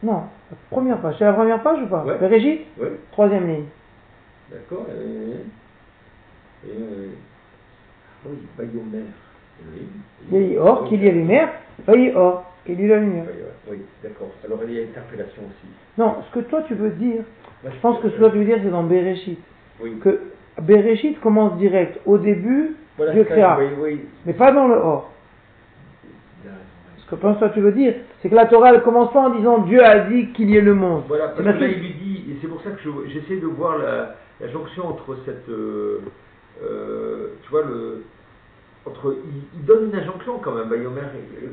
[0.03, 1.15] Non, la première page.
[1.19, 2.17] C'est la première page ou pas Ouais.
[2.79, 3.65] Oui, troisième ligne.
[4.49, 4.87] d'accord.
[4.89, 7.07] Et, et, euh,
[8.25, 9.05] oui, Bayomer.
[10.31, 11.49] Yeyor, qu'il y ait lumière.
[11.87, 13.25] Veyor, qu'il y ait la lumière.
[13.69, 14.29] Oui, d'accord.
[14.45, 15.67] Alors il y a interpellation aussi.
[15.97, 17.23] Non, ce que toi tu veux dire,
[17.63, 19.39] je pense que ce que toi tu veux dire, c'est dans Bereshit.
[19.81, 19.97] Oui.
[20.03, 20.19] Que
[20.61, 21.99] Bereshit commence direct.
[22.05, 23.57] Au début, Voilà, Dieu créa.
[23.59, 24.01] Oui, oui.
[24.25, 25.09] mais pas dans le or.
[26.97, 29.31] Ce que pense toi tu veux dire, c'est que la Torah elle commence pas en
[29.35, 31.03] disant Dieu a dit qu'il y ait le monde.
[31.09, 33.47] Voilà, parce que là, il lui dit, et c'est pour ça que je- j'essaie de
[33.47, 35.49] voir la, la jonction entre cette.
[35.49, 35.99] euh,
[36.63, 38.03] euh, tu vois, le.
[38.85, 41.01] Entre, il, il donne une injonction quand même, Bayomer,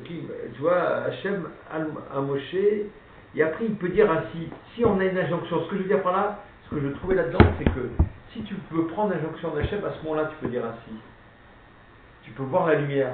[0.06, 5.18] tu vois, Hachem, à Moshe, et après il peut dire ainsi, si on a une
[5.18, 7.90] injonction, ce que je veux dire par là, ce que je trouvais là-dedans, c'est que
[8.32, 10.96] si tu peux prendre l'injonction d'Hachem, à ce moment-là, tu peux dire ainsi.
[12.22, 13.12] Tu peux voir la lumière.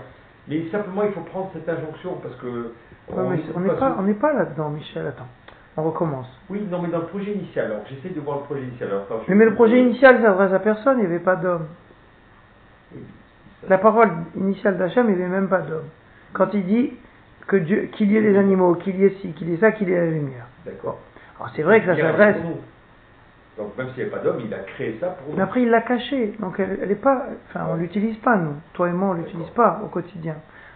[0.49, 2.73] Mais simplement, il faut prendre cette injonction parce que.
[3.13, 5.07] On n'est pas, on n'est pas là-dedans, Michel.
[5.07, 5.29] Attends,
[5.77, 6.27] on recommence.
[6.51, 7.67] oui, non, mais dans le projet initial.
[7.67, 8.91] Alors, j'essaie de voir le projet initial.
[8.91, 11.37] Alors, attends, je- Mais, mais le projet initial s'adresse à personne, il n'y avait pas
[11.37, 11.67] d'homme.
[13.69, 15.89] La parole initiale d'Hachem, il n'y avait même pas d'homme.
[16.33, 16.93] Quand il dit
[17.47, 19.73] que Dieu, qu'il y ait les animaux, qu'il y ait ci, qu'il y ait ça,
[19.73, 20.47] qu'il y ait la lumière.
[20.67, 20.99] D'accord.
[21.39, 22.37] Alors c'est vrai que ça s'adresse.
[23.57, 25.37] Donc, même s'il n'y a pas d'homme, il a créé ça pour nous.
[25.37, 26.35] Mais après, il l'a caché.
[26.41, 27.27] Donc elle, elle est pas.
[27.49, 28.55] Enfin, on l'utilise pas, nous.
[28.73, 30.35] Toi et moi, on l'utilise pas au quotidien.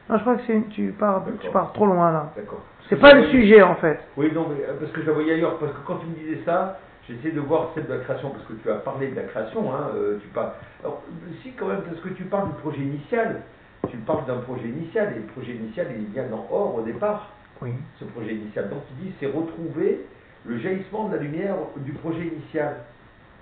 [0.08, 2.32] Non, je crois que c'est une- tu pars, tu pars trop loin là.
[2.36, 2.62] D'accord.
[2.88, 3.98] C'est pas le sujet en fait.
[4.16, 5.58] Oui, non, mais euh, parce que je la voyais ailleurs.
[5.58, 8.30] Parce que quand tu me disais ça, j'essayais de voir celle de la création.
[8.30, 9.74] Parce que tu as parlé de la création.
[9.74, 10.52] Hein, euh, tu parles.
[10.82, 11.02] Alors,
[11.42, 13.42] si, quand même, parce que tu parles du projet initial.
[13.88, 15.14] Tu parles d'un projet initial.
[15.16, 17.32] Et le projet initial, il vient dans Or au départ.
[17.60, 17.72] Oui.
[17.98, 18.68] ce projet initial.
[18.70, 20.06] Donc il dit c'est retrouver
[20.44, 22.84] le jaillissement de la lumière du projet initial,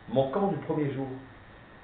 [0.09, 1.07] manquant du premier jour.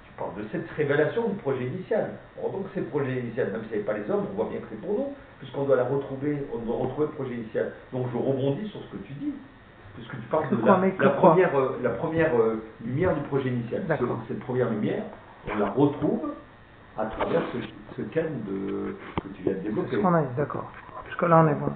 [0.04, 2.12] Tu parles de cette révélation du projet initial.
[2.40, 4.60] Donc c'est le projet initial, même s'il n'y avait pas les hommes, on voit bien
[4.60, 7.72] que c'est pour nous, puisqu'on doit la retrouver, on doit retrouver le projet initial.
[7.92, 9.32] Donc je rebondis sur ce que tu dis,
[9.94, 10.72] puisque tu parles de la,
[11.04, 13.84] la première, euh, la première euh, lumière du projet initial.
[13.88, 15.02] Ce- cette première lumière,
[15.52, 16.34] on la retrouve
[16.98, 17.58] à travers ce,
[17.96, 19.96] ce can de, que tu viens de développer.
[20.00, 20.70] qu'on a d'accord.
[21.06, 21.72] Jusque là, on est bon.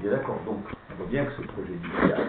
[0.00, 2.20] Bien d'accord, donc on voit bien que ce projet initial,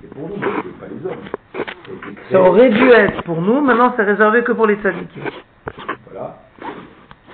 [0.00, 1.24] c'est pour nous, c'est pas les hommes.
[2.30, 5.22] Ça aurait dû être pour nous, maintenant c'est réservé que pour les tzadikim.
[6.10, 6.42] Voilà.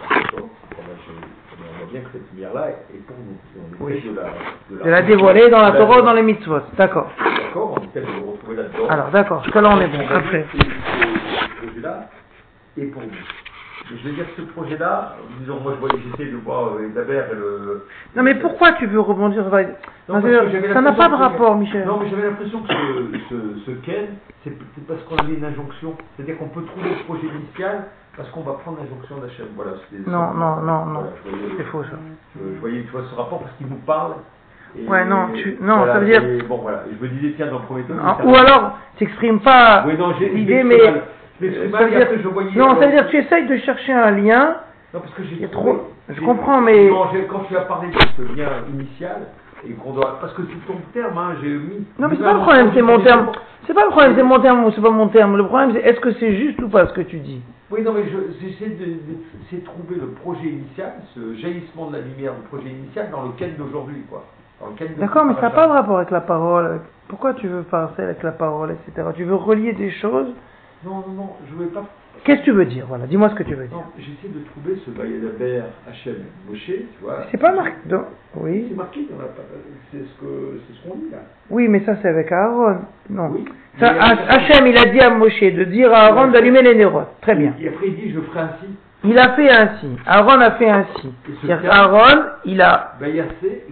[0.08, 0.48] D'accord.
[0.76, 1.12] Voilà, je-
[1.58, 3.36] on voit bien que cette lumière-là est pour nous.
[3.80, 4.02] On Oui.
[4.02, 6.60] de la, De la dévoiler dans la Torah dans les mitzvot.
[6.76, 7.10] D'accord.
[7.18, 8.88] D'accord, on essaie de le retrouver là-dedans.
[8.88, 10.04] Alors d'accord, jusque là on est bon.
[10.14, 10.44] Après.
[10.52, 12.08] ce projet-là
[12.78, 13.08] est pour nous.
[13.88, 17.34] Je veux dire, ce projet-là, disons, moi je voyais, j'essaie de voir euh, Dabert et
[17.36, 17.86] le.
[18.16, 19.52] Non mais pourquoi tu veux rebondir sur
[20.08, 21.86] Non, que Ça n'a pas de que- rapport, Michel.
[21.86, 24.06] Non, mais j'avais l'impression que ce, ce, ce Ken,
[24.42, 24.52] c'est
[24.88, 25.94] parce qu'on avait une injonction.
[26.16, 27.84] C'est-à-dire qu'on peut trouver le projet initial
[28.16, 29.46] parce qu'on va prendre l'injonction d'Hachem.
[29.54, 29.72] Voilà,
[30.06, 31.00] Non, non, non, non.
[31.24, 31.90] Voilà, C'est faux ça.
[32.34, 34.14] Je, je voyais, tu vois, ce rapport parce qu'il nous parle.
[34.76, 36.82] Et- Ouais, non, tu- non, voilà, ça veut dire- bon, voilà.
[36.90, 37.94] Je me disais, tiens, dans le premier temps.
[38.04, 39.96] Ah, Ou alors, t'exprimes pas Oui,
[40.34, 40.80] l'idée, mais
[41.40, 42.50] ça mal, et dire- après, je voyais.
[42.56, 44.56] non, ça veut dire que tu essayes de chercher un lien.
[44.94, 48.22] Non, parce que j'ai trop- je comprends, mais- Non, quand tu as parlé de ce
[48.36, 49.22] lien initial,
[49.68, 50.18] et qu'on doit.
[50.20, 51.86] Parce que c'est ton terme, hein, j'ai mis.
[51.98, 53.32] Non, mais c'est pas le problème, c'est mon terme.
[53.66, 55.36] C'est pas le problème, c'est mon terme ou c'est pas mon terme.
[55.36, 57.40] Le problème, c'est est-ce que c'est juste ou pas ce que tu dis?
[57.70, 62.02] Oui, non, mais je- j'essaie de, de- trouver le projet initial, ce jaillissement de la
[62.02, 64.24] lumière du projet initial dans le Ken d'aujourd'hui, quoi.
[64.98, 66.66] D'accord, mais ça n'a pas de rapport avec la parole.
[66.66, 69.08] avec- Pourquoi tu veux passer avec la parole, etc.
[69.16, 70.28] Tu veux relier des choses.
[70.86, 71.84] Non, non, non, je ne voulais pas.
[72.24, 72.86] Qu'est-ce que tu veux dire?
[72.88, 73.76] Voilà, dis-moi ce que tu veux dire.
[73.76, 76.14] Non, j'essaie de trouver ce Bayadaber Hachem
[76.48, 77.24] Moshe, tu vois.
[77.30, 77.72] C'est pas marqué.
[77.86, 78.72] donc- C'est Oui.
[78.76, 79.28] marqué dans la.
[79.92, 80.04] C'est ce
[80.66, 81.18] c'est ce qu'on dit là.
[81.50, 82.78] Oui, mais ça c'est avec Aaron.
[83.10, 83.30] Non.
[83.32, 83.44] Oui.
[83.78, 87.08] Ça, Hachem, il a dit à Moshe de dire à Aaron d'allumer les nérotes.
[87.20, 87.52] Très bien.
[87.60, 88.66] Et après il dit je ferai ainsi.
[89.04, 89.88] Il a fait ainsi.
[90.06, 91.12] Aaron a fait ainsi.
[91.42, 92.94] C'est-à-dire Aaron, il a.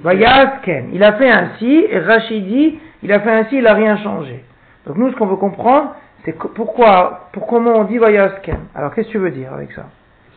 [0.02, 0.90] Vayasken.
[0.92, 4.44] Il a fait ainsi, et Rachid dit, il a fait ainsi, il n'a rien changé.
[4.86, 8.58] Donc nous, ce qu'on veut comprendre, c'est pourquoi, pour comment on dit Vayasken.
[8.74, 9.86] Alors qu'est-ce que tu veux dire avec ça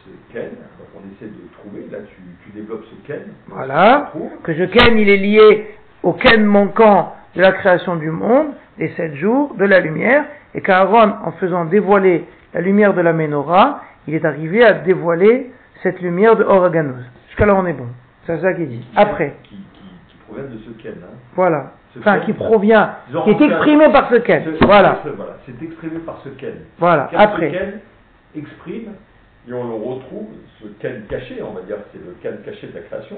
[0.03, 3.21] Ce Ken, donc on essaie de trouver, là tu, tu développes ce Ken.
[3.47, 4.11] Voilà.
[4.43, 8.47] Que ce Ken, il est lié au Ken manquant de la création du monde,
[8.77, 13.13] des sept jours, de la lumière, et qu'Aaron, en faisant dévoiler la lumière de la
[13.13, 15.51] Ménorah, il est arrivé à dévoiler
[15.83, 17.03] cette lumière de Oraganos.
[17.27, 17.87] Jusqu'à là, on est bon.
[18.25, 18.85] C'est ça qu'il dit.
[18.95, 20.95] Après, Qui, qui, qui provient de ce Ken.
[21.03, 21.15] Hein.
[21.35, 21.71] voilà.
[21.99, 24.15] Enfin, qui provient, qui est exprimé par ce.
[24.19, 24.99] Ce- Voilà.
[25.15, 26.53] voilà, c'est exprimé par ce Ken.
[26.79, 27.07] Voilà.
[27.11, 27.51] Car ce Après.
[27.51, 27.79] Ken
[28.35, 28.91] exprime,
[29.49, 30.27] et on le retrouve,
[30.61, 33.17] ce Ken caché, on va dire, c'est le Ken caché de la création.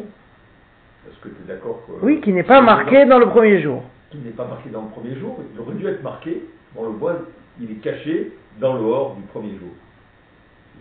[1.08, 3.84] Est-ce que tu es d'accord que- Oui, qui n'est pas marqué dans le premier jour.
[4.12, 6.44] Qui n'est pas marqué dans le premier jour, il aurait dû être marqué,
[6.76, 7.16] on le voit
[7.62, 9.70] il est caché dans le hors du premier jour.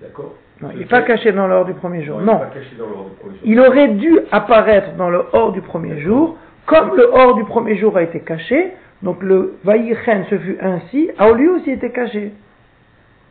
[0.00, 2.18] D'accord Non, il n'est pas caché dans l'or du premier jour.
[2.20, 2.34] il Non.
[2.34, 3.42] n'est pas caché dans le hors du premier jour.
[3.44, 6.36] Il aurait dû apparaître dans le hors du premier jour,
[6.68, 11.10] comme le hors du premier jour a été caché, donc le Vaïchen se fut ainsi,
[11.18, 12.32] a lui aussi été caché.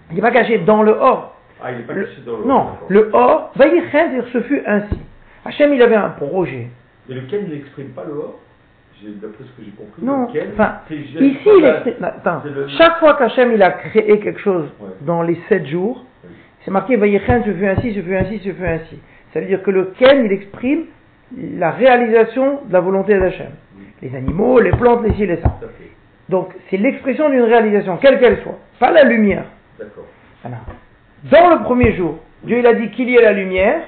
[0.10, 1.36] Il n'est pas caché dans le hors.
[1.62, 2.48] Ah, il n'est pas caché dans le hors.
[2.48, 5.00] non, le hors, Vaïchen, se fut ainsi.
[5.46, 6.68] Hachem, il avait un projet.
[7.08, 8.40] Mais le Ken n'exprime pas le hors
[9.00, 11.62] D'après ce que j'ai compris, Non, le Ken, enfin, Ici, il
[12.00, 14.88] la- attends, le- chaque fois qu'Hachem il a créé quelque chose Ouais.
[15.02, 16.32] dans les sept jours, Oui.
[16.66, 19.00] c'est marqué Vaïchen se fut ainsi, se fut ainsi, se fut ainsi.
[19.34, 20.86] Ça veut dire que le Ken, il exprime
[21.36, 23.50] la réalisation de la volonté d'Hachem.
[24.02, 25.58] Les animaux, les plantes, les ciels et ça.
[26.30, 28.58] Donc, c'est l'expression d'une réalisation, quelle qu'elle soit.
[28.80, 29.46] Pas la lumière.
[30.44, 30.58] Voilà.
[31.24, 33.82] Dans le premier jour, Dieu il a dit qu'il y ait la lumière,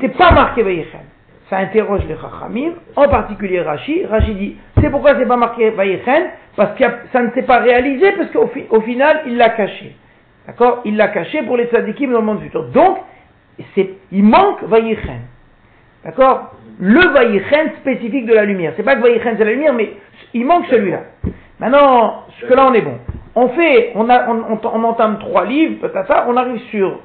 [0.00, 1.00] c'est pas marqué Vaïchen.
[1.48, 4.04] Ça interroge les Chachamim, en particulier Rashi.
[4.04, 6.24] Rashi dit, c'est pourquoi c'est pas marqué Vaïchen
[6.56, 9.94] Parce que ça ne s'est pas réalisé, parce qu'au fi- au final, il l'a caché.
[10.46, 10.80] D'accord?
[10.84, 12.64] Il l'a caché pour les tzadikim dans le monde futur.
[12.70, 12.98] Donc,
[14.12, 15.20] il manque Vaïchen.
[16.04, 16.54] D'accord?
[16.78, 18.72] Le Vaïchen spécifique de la lumière.
[18.76, 19.92] C'est pas que Vaïchen c'est la lumière, mais
[20.34, 21.00] il manque celui-là.
[21.58, 22.98] Maintenant, jusque-là, on est bon.
[23.34, 27.00] On fait, on, a, on, on- on entame trois livres, ça, on arrive sur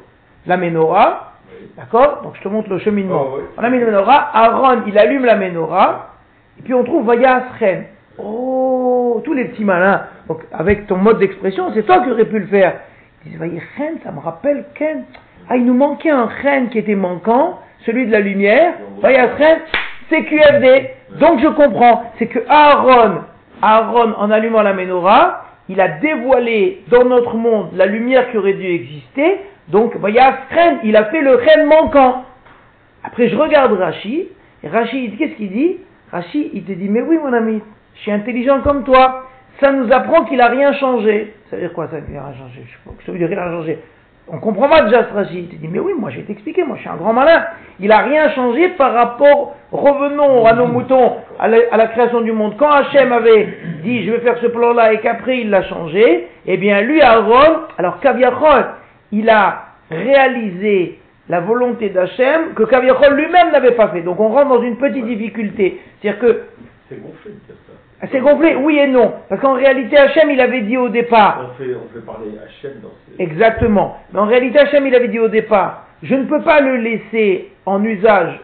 [0.45, 1.33] la menorah,
[1.77, 2.21] d'accord?
[2.23, 3.25] Donc je te montre le cheminement.
[3.27, 3.43] Oh, oui.
[3.57, 6.09] On a mis la menorah, Aaron, il allume la menorah,
[6.59, 7.85] et puis on trouve Vayasren.
[8.17, 10.03] Oh, tous les petits malins.
[10.27, 12.75] Donc avec ton mode d'expression, c'est toi qui aurais pu le faire.
[13.25, 15.03] Ils disent, Vayasren, ça me rappelle Ken.
[15.49, 18.73] Ah, il nous manquait un Ren qui était manquant, celui de la lumière.
[20.09, 20.89] C'est QFD.
[21.19, 23.21] Donc je comprends, c'est que Aaron,
[23.61, 28.53] Aaron, en allumant la menorah, il a dévoilé dans notre monde la lumière qui aurait
[28.53, 29.39] dû exister.
[29.69, 32.25] Donc, il a fait le Ren manquant.
[33.03, 34.27] Après, je regarde Rashi,
[34.63, 34.67] et
[35.07, 35.77] dit, qu'est-ce qu'il dit?
[36.11, 37.61] Rashi, il te dit, mais oui, mon ami,
[37.95, 39.27] je suis intelligent comme toi.
[39.61, 41.33] Ça nous apprend qu'il a rien changé.
[41.49, 42.63] Ça veut dire quoi, ça, qu'il a rien changé?
[42.65, 43.79] Je sais pas, ça veut dire rien changé.
[44.27, 45.39] On comprend pas déjà ce Rashi.
[45.39, 47.45] Il te dit, mais oui, moi, je vais t'expliquer, moi, je suis un grand malin.
[47.79, 52.31] Il a rien changé par rapport, revenons à nos moutons, à la, à création du
[52.31, 52.55] monde.
[52.57, 56.57] Quand Hachem avait dit, je vais faire ce plan-là, et qu'après, il l'a changé, eh
[56.57, 58.65] bien, lui, Aaron, alors, Kaviachol,
[59.11, 60.99] il a réalisé
[61.31, 64.01] la volonté d'Hachem que Kaviachol lui-même n'avait pas fait.
[64.01, 65.79] Donc on rentre dans une petite difficulté.
[66.01, 66.41] C'est-à-dire que
[66.89, 67.73] C'est de dire ça.
[68.01, 69.13] Ah, c'est gonflé, oui et non.
[69.29, 72.79] Parce qu'en réalité, Hachem, il avait dit au départ, On fait, on fait parler Hachem
[72.81, 73.21] dans ces...
[73.23, 76.77] exactement, mais en réalité, Hachem, il avait dit au départ, je ne peux pas le
[76.77, 78.39] laisser en usage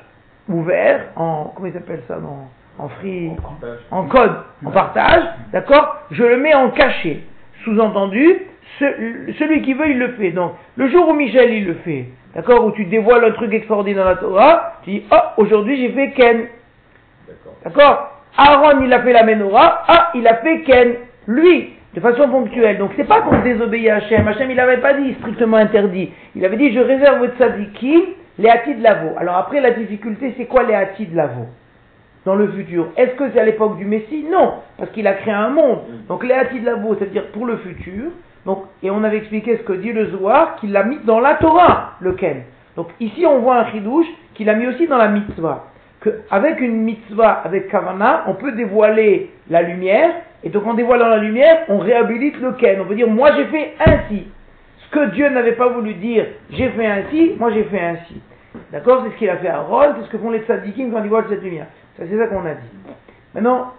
[0.47, 3.79] ouvert, en, comment il s'appelle ça, non, en free, En partage.
[3.91, 5.97] en code, en partage, d'accord?
[6.11, 7.19] Je le mets en cachet.
[7.63, 8.37] Sous-entendu,
[8.79, 10.29] ce- celui qui veut, il le fait.
[10.31, 12.63] Donc, le jour où Michel, il le fait, d'accord?
[12.65, 16.11] Où tu dévoiles un truc extraordinaire dans la Torah, tu dis, oh, aujourd'hui j'ai fait
[16.11, 16.45] Ken.
[17.63, 18.13] D'accord?
[18.37, 20.93] Aaron, il a fait la menorah, ah, il a fait Ken.
[21.27, 22.77] Lui, de façon ponctuelle.
[22.77, 24.27] Donc, c'est pas qu'on désobéit à Hachem.
[24.27, 26.11] Hachem, il n'avait pas dit strictement interdit.
[26.35, 28.01] Il avait dit, je réserve aux tzadikim
[28.39, 29.09] les de lavo.
[29.17, 31.47] Alors après, la difficulté, c'est quoi les de lavo
[32.25, 32.89] dans le futur.
[32.97, 34.25] Est-ce que c'est à l'époque du Messie?
[34.29, 35.79] Non, parce qu'il a créé un monde.
[36.07, 38.11] Donc les de lavo, c'est-à-dire pour le futur.
[38.45, 41.35] Donc, et on avait expliqué ce que dit le Zohar, qu'il l'a mis dans la
[41.35, 42.43] Torah, le Ken.
[42.75, 45.65] Donc ici, on voit un chidouche qu'il a mis aussi dans la mitzvah.
[46.01, 50.11] Qu'avec une mitzvah, avec Kavana, on peut dévoiler la lumière.
[50.43, 52.79] Et donc en dévoilant la lumière, on réhabilite le Ken.
[52.81, 54.27] On peut dire, moi j'ai fait ainsi.
[54.77, 58.21] Ce que Dieu n'avait pas voulu dire, j'ai fait ainsi, moi j'ai fait ainsi.
[58.71, 61.03] D'accord C'est ce qu'il a fait à Rol, c'est ce que font les tzadikim quand
[61.03, 61.67] ils voient cette lumière.
[61.97, 62.93] C'est ça qu'on a dit.
[63.33, 63.73] Maintenant,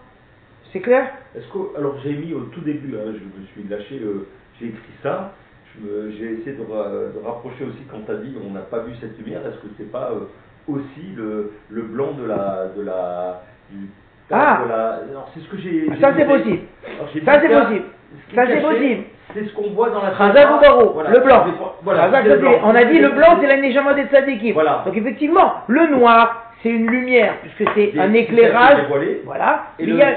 [0.73, 1.07] c'est clair?
[1.37, 4.01] Est-ce que, alors j'ai mis au tout début, hein, je me suis lâché,
[4.61, 5.33] j'ai écrit ça,
[5.83, 9.41] j'ai essayé de rapprocher aussi quand tu as dit on n'a pas vu cette lumière,
[9.47, 10.27] est-ce que c'est pas euh,
[10.69, 13.89] aussi le, le blanc de la, de la, du,
[14.31, 14.61] Ah.
[14.65, 15.89] de la- alors c'est ce que j'ai.
[16.01, 16.59] Ça, c'est possible.
[17.25, 17.85] Ça, c'est possible.
[18.35, 19.03] Ça, est c'est possible.
[19.35, 21.45] C'est ce qu'on voit dans la Razak ou Voilà, le blanc.
[21.83, 22.61] Voilà, Razak, c'est ça, le c'est- blanc.
[22.65, 24.53] on a dit le blanc, c'est la neshama des tzadikim.
[24.55, 24.83] Voilà.
[24.87, 28.83] Donc effectivement, le noir, c'est une lumière, puisque c'est un éclairage.
[28.83, 29.65] dévoilée, Voilà.
[29.79, 30.17] Et le il y a-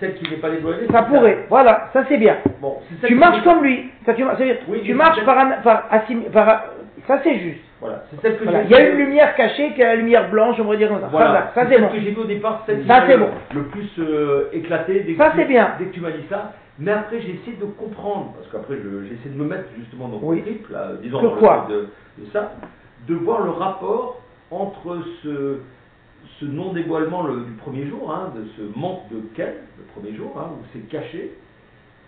[0.00, 0.86] celle qui n'est pas dévoilée.
[0.92, 1.46] ça pourrait.
[1.48, 2.36] Voilà, ça c'est bien.
[2.60, 3.90] Bon, Tu marches comme lui.
[4.06, 4.24] Ça, tu,
[4.68, 6.64] Oui, tu marches par, un- par, assim- par-
[7.06, 7.60] ça c'est juste.
[7.80, 8.62] Voilà, c'est celle que Voilà.
[8.64, 10.88] j'ai Il y a une lumière cachée qui est la lumière blanche, on va dire
[10.88, 11.08] comme ça.
[11.10, 11.88] Voilà, Ça, c'est bon.
[11.88, 13.30] que j'ai vu au départ, celle Ça, c'est le- bon.
[13.54, 15.72] le plus euh, éclaté dès que, Ça, tu- c'est bien.
[15.78, 16.52] dès que tu m'as dit ça.
[16.78, 20.08] Mais après, j'ai essayé de comprendre, parce qu'après, je- j'ai essayé de me mettre justement
[20.08, 20.36] dans Oui.
[20.38, 21.88] le trip, là, disons, Que dans le quoi de,
[22.18, 22.52] de ça,
[23.08, 24.20] de voir le rapport
[24.52, 25.58] entre ce,
[26.38, 30.32] ce non-dévoilement le- du premier jour, hein, de ce manque de quel, le premier jour,
[30.38, 31.32] hein, où c'est caché,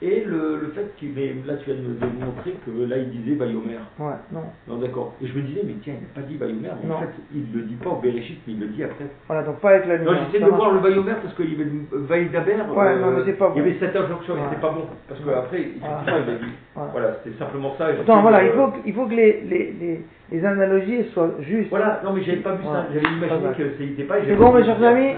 [0.03, 3.11] Et le, le fait qu'il mais là tu viens de me démontrer que là il
[3.11, 3.79] disait Bayomer.
[3.99, 4.43] Ouais, non.
[4.69, 5.15] Non d'accord.
[5.23, 6.97] Et je me disais mais tiens il n'a pas dit Bayomer, mais Non.
[6.97, 9.07] en fait il le dit pas au Bereshit, mais il le dit après.
[9.29, 10.27] Voilà, donc pas avec la Non lumière.
[10.27, 10.89] j'essaie ça de marche voir le pas.
[10.89, 12.53] Bayomer parce qu'il y avait Vaïdaber.
[12.75, 13.69] Ouais, non, mais c'est pas Il y bon.
[13.71, 14.45] avait cette injonction et Ouais.
[14.51, 14.85] c'était pas bon.
[15.09, 16.53] Parce qu'après, effectivement il a dit.
[16.75, 16.91] Voilà.
[16.91, 17.91] Voilà, c'était simplement ça.
[17.91, 20.01] et Attends, j'essaie voilà, il faut, que- il faut que les, les, les,
[20.33, 21.71] les analogies soient justes.
[21.71, 22.87] Voilà, non mais j'avais pas vu ça, Ouais.
[22.93, 23.55] j'avais imaginé Pas mal.
[23.57, 24.19] que c'était pas.
[24.19, 24.89] et C'est j'avais bon, pas mes chers ça.
[24.91, 25.15] amis.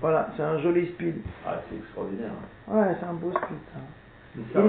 [0.00, 1.16] Voilà, c'est un joli speed.
[1.46, 2.30] Ah c'est extraordinaire.
[2.68, 3.80] Ouais, c'est un beau speed, ça.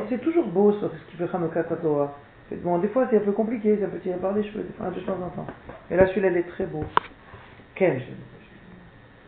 [0.10, 2.18] C'est toujours beau, ça, ce qui fait Hanouka Torah.
[2.64, 4.90] Bon, des fois, c'est un peu compliqué, ça peut tirer par les cheveux, des fois,
[4.90, 5.48] de temps en temps.
[5.90, 6.84] Mais là, celui-là, il est très beau.
[7.76, 8.02] Ken.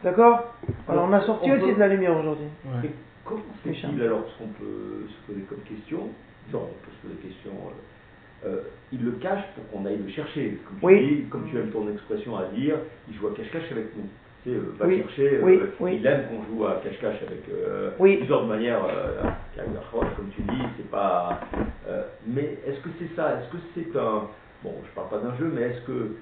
[0.03, 0.53] D'accord
[0.89, 2.47] Alors, on a sorti On aussi peut- de la lumière aujourd'hui.
[2.81, 2.89] Mais
[3.23, 3.87] comment Méchant.
[3.89, 6.09] fait-il alors ce qu'on peut se poser comme question
[6.51, 7.51] Non, on peut se poser la question.
[7.51, 8.61] euh, euh,
[8.91, 10.59] il le cache pour qu'on aille le chercher.
[10.67, 11.15] Comme tu, Oui.
[11.23, 12.75] dis, comme tu aimes ton expression à dire,
[13.09, 14.09] il joue à cache-cache avec nous.
[14.45, 14.97] Euh, va Oui.
[15.03, 19.21] chercher, euh, Oui, il aime qu'on joue à cache-cache avec euh, plusieurs manières, euh,
[20.17, 21.39] comme tu dis, c'est pas.
[21.87, 24.23] euh, mais est-ce que c'est ça Est-ce que c'est un.
[24.63, 26.15] Bon, je parle pas d'un jeu, mais est-ce que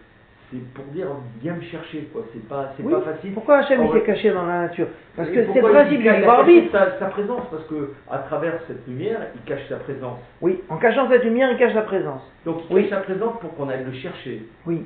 [0.51, 1.07] c'est pour dire
[1.41, 3.33] viens me chercher quoi C'est pas, c'est pas facile.
[3.33, 4.87] Pourquoi Hachem il s'est caché dans la nature?
[5.15, 6.71] Parce que c'est le principe du libre arbitre.
[6.71, 10.19] sa, sa présence, parce que à travers cette lumière, il cache sa présence.
[10.41, 12.21] Oui, en cachant cette lumière, il cache la présence.
[12.45, 14.43] Donc il cache sa présence pour qu'on aille le chercher.
[14.67, 14.85] Oui.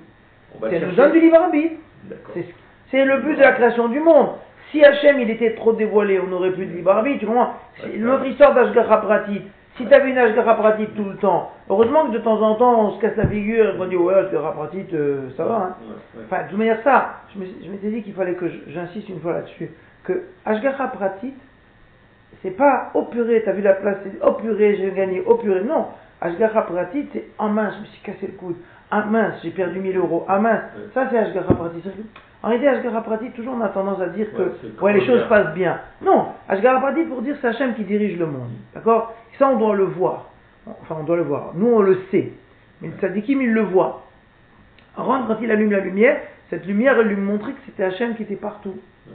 [0.55, 1.11] On va C'est le nous chercher.
[1.11, 1.75] donne du libre arbitre.
[2.05, 2.31] D'accord.
[2.35, 2.45] C'est
[2.91, 4.29] c'est le but de la création du monde.
[4.71, 7.19] Si Hachem il était trop dévoilé, on n'aurait plus de libre arbitre.
[7.19, 7.53] Tu comprends?
[7.83, 8.29] Ouais.
[8.29, 9.41] histoire d'Ashgacha Pratit,
[9.77, 12.87] si tu avais une Ashgacha Pratit tout le temps, heureusement que de temps en temps
[12.87, 15.55] on se casse la figure et qu'on dit ouais, Ashgacha Pratit, euh, ça va.
[15.55, 15.75] Hein.
[15.81, 16.25] Ouais, ouais.
[16.25, 19.69] Enfin, de toute manière, ça, je m'étais dit qu'il fallait que j'insiste une fois là-dessus.
[20.03, 21.33] Que Ashgacha Pratit,
[22.41, 25.63] c'est pas oh purée, t'as vu la place, c'est oh purée, j'ai gagné, oh purée.
[25.63, 25.87] Non,
[26.21, 28.55] Ashgacha Pratit, c'est ah mince, je me suis cassé le coude.
[28.91, 30.25] Ah mince, j'ai perdu 1000 euros.
[30.29, 30.61] Ah mince,
[30.93, 31.83] ça c'est Ashgacha Pratit.
[32.45, 35.55] En réalité, Ashgacha Pratit, toujours on a tendance à dire que Ouais, les choses passent
[35.55, 35.79] bien.
[36.03, 38.51] Non, Ashgacha Pratit pour dire c'est Hachem qui dirige le monde.
[38.75, 39.15] D'accord?
[39.39, 40.29] Ça, on doit le voir.
[40.67, 41.53] Enfin, on doit le voir.
[41.55, 42.33] Nous, on le sait.
[42.81, 44.03] Mais le tzadikim, il le voit.
[44.95, 46.21] Aaron, quand il allume la lumière,
[46.51, 48.77] cette lumière, elle lui montrait que c'était Hachem qui était partout.
[49.07, 49.13] Ouais.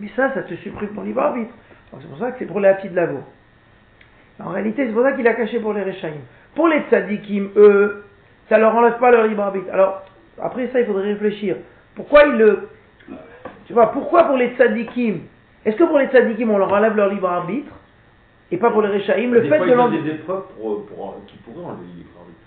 [0.00, 1.54] Mais ça, ça te supprime ton libre arbitre.
[2.00, 3.20] C'est pour ça que c'est pour les Hati de Lavo.
[4.40, 6.18] En réalité, c'est pour ça qu'il a caché pour les Rechaïm.
[6.56, 8.04] Pour les tzadikim, eux,
[8.48, 9.72] ça leur enlève pas leur libre arbitre.
[9.72, 10.02] Alors,
[10.42, 11.56] après ça, il faudrait réfléchir.
[11.96, 12.68] Pourquoi il le.
[13.66, 15.20] Tu vois, pourquoi pour les tzadikim
[15.64, 17.72] Est-ce que pour les tzadikim, on leur enlève leur libre arbitre
[18.52, 20.02] Et pas pour les Rechaïm Le des fait fois, de il donne l'enlever.
[20.02, 22.38] des épreuves pour, pour, qui pourraient enlever le libre arbitre.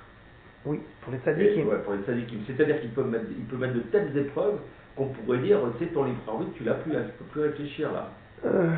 [0.65, 1.67] Oui, pour les tzadikim.
[1.67, 2.39] ouais, pour les tzadikim.
[2.47, 4.59] C'est-à-dire qu'il peut mettre, il peut mettre de telles épreuves
[4.95, 7.41] qu'on pourrait dire, tu sais, ton libre arbitre, tu l'as plus, hein, tu peux plus
[7.49, 8.09] réfléchir là.
[8.45, 8.69] Euh,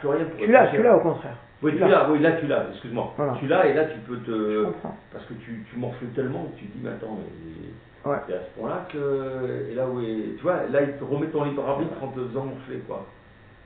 [0.00, 1.36] plus rien pour tu l'as, tu l'as au contraire.
[1.62, 2.08] Oui, Tu l'as.
[2.10, 3.12] oui, là tu l'as, excuse-moi.
[3.18, 3.34] Voilà.
[3.38, 4.64] Tu l'as et là tu peux Je te.
[4.64, 4.96] comprends.
[5.12, 7.68] Parce que tu, tu morfles tellement que tu te dis, mais attends, mais
[8.04, 8.16] Ouais.
[8.26, 9.70] c'est à ce point-là que.
[9.70, 10.36] Et là où est.
[10.36, 12.46] Tu vois, là il te remet ton libre arbitre en te faisant
[12.86, 13.06] quoi.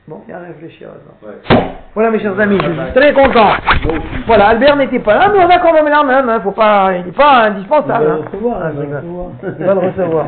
[0.07, 1.27] Bon, bien réfléchir à ça.
[1.27, 1.67] Ouais.
[1.95, 3.53] Voilà, mes chers amis, je suis très content.
[4.27, 6.93] Voilà, Albert n'était pas là, mais on a quand même la même, hein, faut pas,
[6.95, 8.05] il n'est pas indispensable.
[8.05, 8.17] Il va hein.
[8.17, 9.31] le recevoir, Ah, il va le recevoir.
[9.59, 10.27] Il va le recevoir.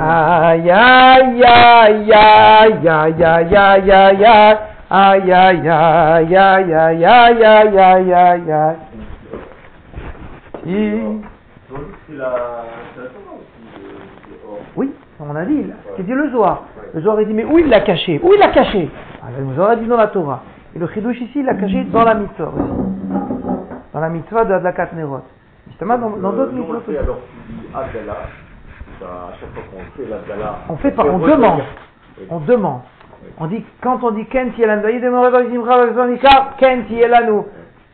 [0.00, 4.58] Aïe, aïe, aïe, aïe, aïe, aïe, aïe, aïe, aïe.
[4.90, 8.76] Aïe, aïe, aïe, aïe, aïe, aïe, aïe, aïe, aïe,
[10.64, 10.74] Si.
[10.74, 11.18] euh,
[12.06, 12.34] C'est la.
[12.94, 13.46] C'est la Torah aussi.
[14.28, 14.58] c'est hors.
[14.76, 16.62] Oui, on a dit, là, ce dit le Zohar.
[16.94, 18.20] Le Zohar, il dit, mais où il l'a caché?
[18.22, 18.90] Où il l'a caché?
[19.22, 20.42] Ah, Le Zohar a dit dans la Torah.
[20.74, 22.72] Et le Chidouche ici, il l'a caché dans la mitzvah aussi.
[23.92, 25.20] Dans la mitzvah de Adlakat Nerot.
[25.68, 27.18] Justement, dans Euh, d'autres nous, on fait alors
[27.74, 28.16] Abdallah.
[29.02, 30.58] À chaque fois qu'on fait l'Abdallah.
[30.68, 31.62] On fait pas, on demande.
[32.30, 32.80] On demande.
[33.38, 34.82] On dit, quand on dit Ken Tielanu,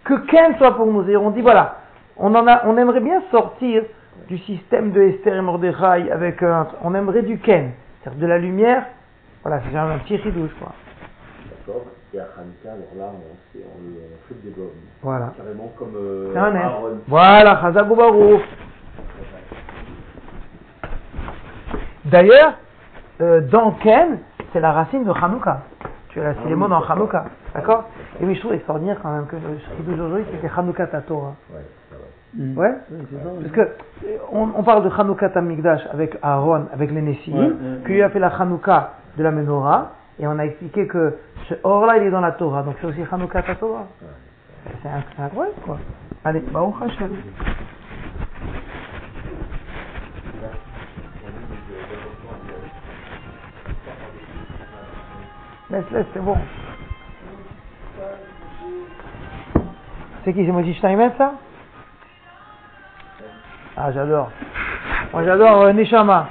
[0.04, 1.08] que Ken soit pour nous.
[1.08, 1.76] Et on dit, voilà,
[2.20, 3.82] on, en a, on aimerait bien sortir
[4.28, 8.38] du système de Esther et Mordechai avec un, on aimerait du Ken, c'est-à-dire de la
[8.38, 8.84] lumière.
[9.42, 10.72] Voilà, c'est un petit ridouche, quoi.
[11.66, 11.82] D'accord.
[12.12, 14.70] Et à Hanouka, alors là, on, on, le- on fait des bombes.
[15.02, 15.32] Voilà.
[15.36, 16.54] Carrément comme euh, C'est un.
[16.56, 16.98] Aaron.
[17.08, 18.42] Voilà, Chazak Baruch.
[22.04, 22.54] D'ailleurs,
[23.20, 24.18] euh, dans Ken,
[24.52, 25.62] c'est la racine de Hanouka.
[26.08, 26.96] Tu as la Ah les mots dans d'accord.
[26.96, 27.24] Hanouka.
[27.54, 27.84] D'accord?
[28.20, 29.36] Et oui, je trouve extraordinaire quand même que
[29.82, 31.34] d'aujourd'hui, c'était Hanouka Tatora.
[31.52, 31.60] Ouais, ça va.
[32.34, 32.56] Mm.
[32.56, 33.44] Ouais Oui, c'est ça, oui.
[33.44, 33.74] Parce que
[34.32, 37.48] on, on parle de Hanouka Tamikdash avec Aaron, avec les Nessim, Ouais,
[37.84, 37.94] qui ouais.
[37.94, 41.16] lui a fait la Hanouka de la Menorah, et on a expliqué que
[41.48, 43.42] ce or-là, il est dans la Torah, donc c'est aussi Hanouka.
[43.46, 43.52] C'est
[44.88, 45.78] inc- c'est incroyable, quoi.
[46.24, 47.10] Allez, Baruch Hashem.
[55.70, 56.36] Laisse, laisse, c'est bon.
[60.24, 61.34] C'est qui, c'est Moti Steinmetz, ça
[63.76, 64.30] Ah, j'adore.
[65.12, 66.28] Moi, j'adore euh, Neshama.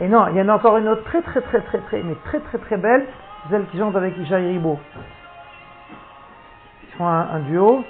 [0.00, 2.14] Et non, il y en a encore une autre très très très très très, mais
[2.24, 3.04] très très très belle,
[3.50, 4.78] celle qui chante avec Isha Ribo.
[6.84, 7.84] Ils font un, un duo,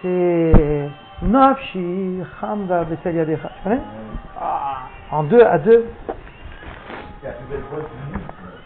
[0.00, 0.88] c'est
[1.22, 3.48] Nafshi Hamda Bessel Yadecha.
[3.56, 3.80] Tu connais
[4.40, 4.78] Ah,
[5.10, 5.86] En deux, à deux,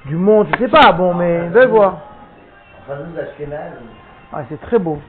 [0.07, 0.47] du monde.
[0.55, 1.99] je sais pas, bon, mais une belle voix.
[4.33, 5.01] Ah, c'est très beau.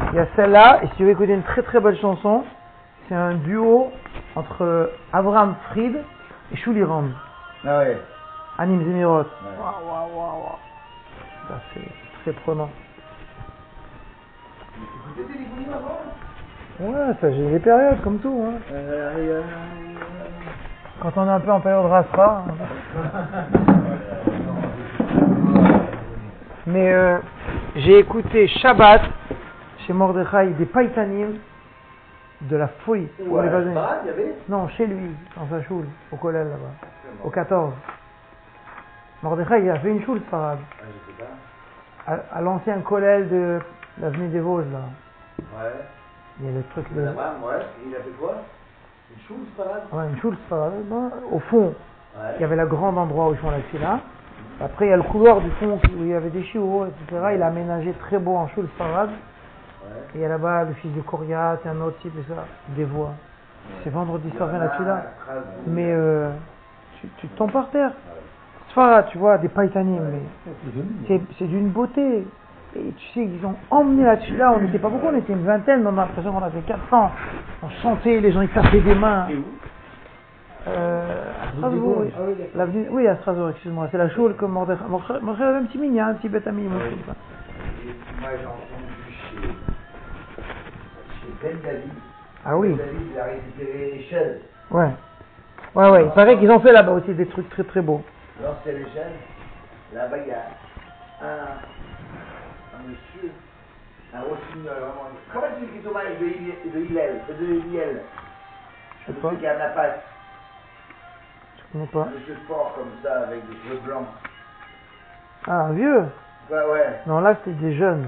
[0.00, 2.44] Il y a celle-là, et si tu veux écouter une très très belle chanson,
[3.08, 3.90] c'est un duo
[4.34, 5.96] entre Abraham Fried
[6.52, 7.12] et Shuli Ram,
[7.66, 7.98] Ah ouais.
[8.58, 9.18] Anim Zemirot.
[9.20, 9.24] Ouais.
[9.58, 10.58] Waouh, waouh, waouh,
[11.74, 11.80] c'est
[12.22, 12.68] très prenant.
[16.78, 18.44] Ouais, ça j'ai des périodes comme tout.
[18.46, 18.54] Hein.
[18.72, 19.40] Euh,
[21.00, 22.44] Quand on est un peu en période rastra.
[26.66, 27.18] Mais euh,
[27.76, 29.00] j'ai écouté Shabbat
[29.86, 31.34] chez Mordechai des Paitanim
[32.42, 33.06] de la folie.
[33.26, 33.70] Pour les voisins.
[34.02, 36.88] il y avait Non, chez lui, dans sa choule, au collège là-bas,
[37.24, 37.72] au 14.
[39.22, 40.58] Mordechai, il a fait une choule parade.
[40.80, 42.12] Ah, je sais pas.
[42.34, 43.58] À, à l'ancien collège de
[44.00, 44.78] l'avenue des Vosges, là.
[45.58, 45.70] Ouais.
[46.40, 47.00] Il y a le truc de.
[47.00, 47.08] Ouais.
[47.86, 48.34] Il a fait quoi?
[49.10, 50.72] Une chose, parade Ouais, une choule parade.
[50.90, 51.74] Ben, Au fond,
[52.16, 52.22] Ouais.
[52.36, 54.00] il y avait le grand endroit où ils font la fila.
[54.60, 57.32] Après, il y a le couloir du fond où il y avait des chiots, etc.
[57.34, 59.10] Il a aménagé très beau en choule parade.
[60.14, 62.44] Et il y a là-bas le fils de Coriat, un autre type, et ça,
[62.76, 63.12] des voix.
[63.82, 65.02] C'est vendredi soir, rien là-dessus là.
[65.66, 66.30] Mais euh,
[67.00, 67.90] tu, tu tombes par terre.
[68.70, 70.22] Sfara, tu vois, des païtanim, mais
[71.38, 72.26] c'est d'une beauté.
[72.76, 75.44] Et tu sais, ils ont emmené là-dessus là, on n'était pas beaucoup, on était une
[75.44, 77.10] vingtaine, mais on a l'impression qu'on avait 400.
[77.62, 79.26] On chantait, les gens ils tapaient des mains.
[80.68, 82.10] Euh, à Strasbourg, oui.
[82.54, 83.88] L'avenue- oui, à Strasbourg, excuse-moi.
[83.90, 84.82] C'est la choule comme Mordechai.
[84.88, 86.68] Mordechai, un petit hein, un petit bête ami.
[91.52, 91.90] Ben David.
[92.44, 94.40] Ah oui, Ben David, il a récupéré l'échelle.
[94.70, 94.88] ouais.
[95.74, 98.02] Ouais, ouais, il paraît qu'ils ont fait là-bas aussi des trucs très très beaux.
[98.42, 99.12] L'ancienne l'échelle.
[99.92, 100.42] Là-bas, il y a
[101.22, 103.30] un, un monsieur,
[104.14, 105.10] un rossignol, vraiment.
[105.32, 108.00] Comment tu dis Thomas de Hillel, de Hillel,
[109.06, 110.02] Je sais Un pas, monsieur qui a la patte,
[111.58, 112.00] je connais pas.
[112.02, 114.06] un monsieur fort comme ça, avec des cheveux blancs.
[115.46, 116.04] Ah, un vieux
[116.50, 117.00] Ouais, ouais.
[117.06, 118.06] Non, là c'était des jeunes.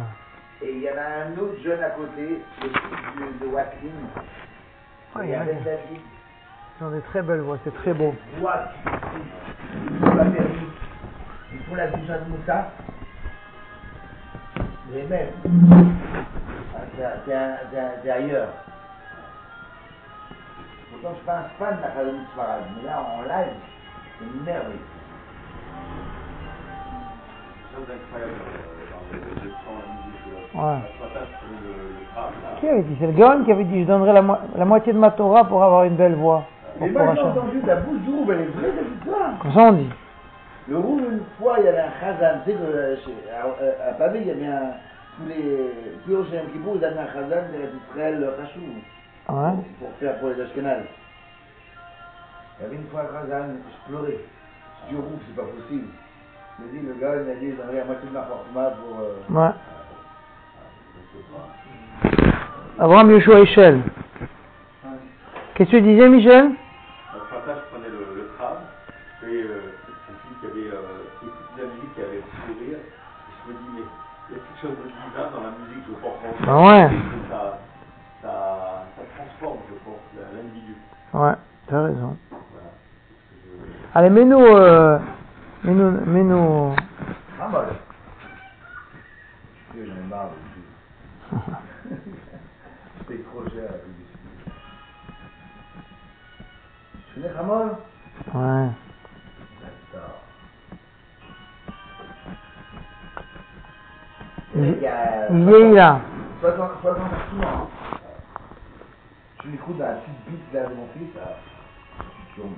[0.61, 3.57] Et il y en a un autre jeune à côté, le fils de, de.
[5.15, 6.01] Ah, il y y en a a qui- David.
[6.81, 8.15] Ils ont des très belles voix, c'est très beau.
[8.39, 8.65] Voix
[10.17, 10.67] la permis.
[11.53, 12.71] Ils font la bouche de Moussa.
[14.93, 15.33] Les mêmes.
[16.75, 17.05] Ah, c'est-
[18.11, 18.49] ailleurs.
[20.91, 23.55] Pourtant, je suis pas un fan de la Khalid Sfarad, mais là, en live,
[24.19, 24.81] c'est une merveille.
[27.91, 29.19] incroyable euh,
[29.65, 29.98] dans
[30.55, 30.79] Ouais.
[31.43, 32.61] Je.
[32.61, 34.93] Qui avait dit C'est le Gaon qui avait dit Je donnerai la, mo- la moitié
[34.93, 36.45] de ma Torah pour avoir une belle voix.
[36.81, 39.39] Mais moi, j'ai entendu de la bouche du Rouble, elle est vraie, cette histoire.
[39.41, 39.91] Comme ça on dit.
[40.69, 43.87] Le Rouble, une fois, il y avait un Khazan, tu sais, que, euh, chez- à,
[43.87, 44.71] à, à Pavé, il y avait un.
[45.19, 45.71] Tous les.
[46.05, 48.61] Tous les Rochers Kippur, ils avaient un Khazan de Israël Khashou.
[49.29, 49.53] Ouais.
[49.81, 50.83] Pour faire pour les Ashkenaz.
[52.59, 54.19] Il y avait une fois un Khazan, je pleurais.
[54.89, 55.89] Je dis au Rouble, c'est pas possible.
[56.59, 59.01] M'a dit, le gars, il m'a dit, j'aimerais la moitié de ma fortuna pour.
[59.01, 59.55] Euh, Ouais.
[62.79, 63.81] Abraham Yoshua Echel.
[65.55, 66.51] Qu'est-ce que tu disais, Michel?
[67.13, 68.59] Ce matin, je prenais le, le tram,
[69.25, 69.75] et euh,
[70.09, 73.59] une fille qui avait euh, écoutait la musique, qui avait le sourire, et je me
[73.59, 73.83] dis, mais
[74.31, 76.19] il y a quelque chose de divin dans la musique, je pense.
[76.47, 76.89] Ah ouais.
[77.29, 77.59] Ça,
[78.23, 78.31] ça,
[78.97, 80.03] ça transforme, je pense,
[80.33, 80.75] l'individu.
[81.15, 81.35] Ouais,
[81.67, 82.17] t'as raison.
[82.31, 82.71] Voilà.
[83.33, 84.45] Je- Allez, mets-nous.
[84.45, 84.99] Euh,
[85.65, 85.91] mets-nous.
[86.07, 86.75] Mets-nous.
[87.41, 87.65] Ramol.
[87.67, 87.77] Dieu,
[93.07, 94.19] C'est trop cher la publicité.
[97.15, 97.77] Tu connais Ramol
[98.35, 98.69] Ouais.
[99.63, 100.23] D'accord.
[104.55, 104.63] Il,
[105.31, 106.01] Il vieillit là.
[106.41, 106.99] 60 60
[107.45, 107.69] ans.
[109.45, 111.37] Je l'écoute dans la petite bite là de mon fils, là.
[112.35, 112.53] Tu tombes.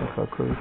[0.00, 0.54] D'accord, cool.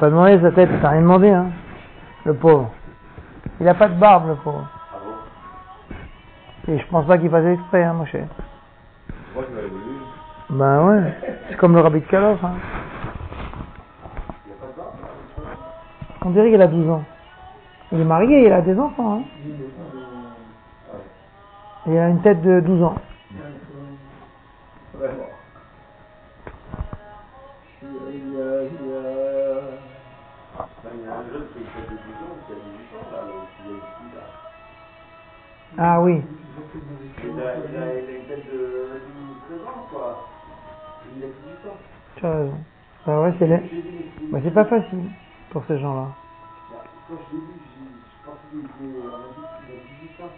[0.00, 1.50] Pas demandé sa tête, t'as rien demandé, hein.
[2.24, 2.70] Le pauvre.
[3.60, 4.66] Il a pas de barbe, le pauvre.
[4.94, 4.96] Ah
[6.66, 8.24] bon Et je pense pas qu'il fasse exprès, hein, mon cher.
[9.34, 9.74] Moi, je l'avais vu.
[10.48, 11.14] Ben ouais.
[11.48, 12.54] C'est comme le rabbi de Kalof, hein.
[14.46, 15.44] Il a pas de barbe, là
[16.24, 17.04] On dirait qu'il a 12 ans.
[17.92, 19.22] Il est marié, il a des enfants, hein.
[21.86, 22.94] Il a une tête de 12 ans.
[42.20, 42.58] Tu as raison.
[43.06, 43.46] Bah ouais, c'est.
[43.46, 43.62] Je mais
[44.30, 45.04] bah, c'est pas facile
[45.50, 46.08] pour ces gens-là.
[47.08, 50.22] Quand je l'ai vu, j'ai- je pensais qu'il était, on a dit qu'il a 18
[50.22, 50.36] ans.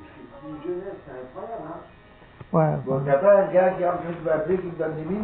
[0.00, 1.70] Je suis plus jeunesse, c'est incroyable.
[2.52, 2.76] Ouais.
[2.84, 5.20] Bon, t'as pas un gars qui qui m'a appelé, qui me donne 10 000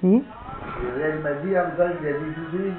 [0.00, 0.16] Qui?
[0.16, 2.74] Et là, il m'a dit, en même temps, il a dit tout de suite,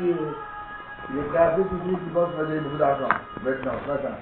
[1.11, 3.09] il, est prêt à appeler tout de suite, il pense qu'il va donner beaucoup d'argent.
[3.43, 4.15] Maintenant, matin.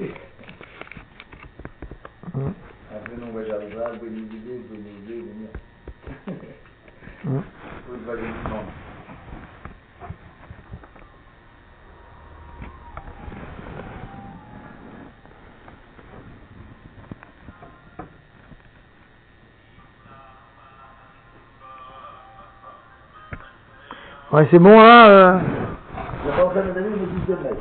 [3.48, 4.60] j'arrive là, bonne idée,
[8.50, 8.64] nom.
[24.32, 25.10] Ouais, c'est bon là.
[25.10, 25.40] Euh...
[26.24, 27.54] Je vais pas en train de me donner une petite de mec.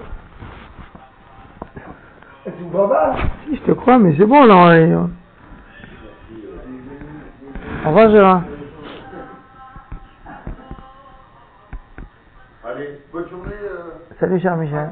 [3.46, 4.54] Si, je te crois, mais c'est bon là.
[4.56, 4.94] on est-
[7.84, 8.42] Au revoir Gérard.
[12.64, 13.52] Allez, bonne journée.
[13.62, 14.14] Euh...
[14.18, 14.90] Salut cher Michel.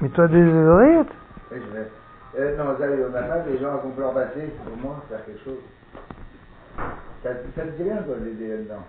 [0.00, 1.06] Mais toi des oreillettes
[1.52, 1.88] Et je vais...
[2.38, 5.02] Euh, non, ça, on n'a pas des gens qui ont pu leur passer, au moins,
[5.08, 5.58] faire quelque chose.
[7.22, 8.82] Ça, ça te dit rien, toi, les DL, non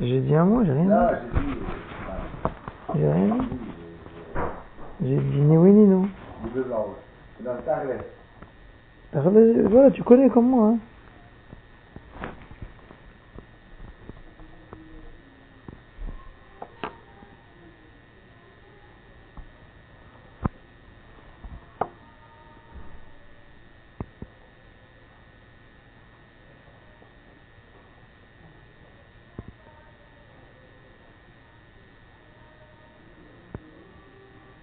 [0.00, 0.90] J'ai dit un mot, j'ai rien dit.
[2.94, 3.58] j'ai rien j'ai dit.
[5.02, 6.08] J'ai dit ni oui ni non.
[9.12, 10.68] Voilà, tu connais comme moi.
[10.68, 10.78] Hein.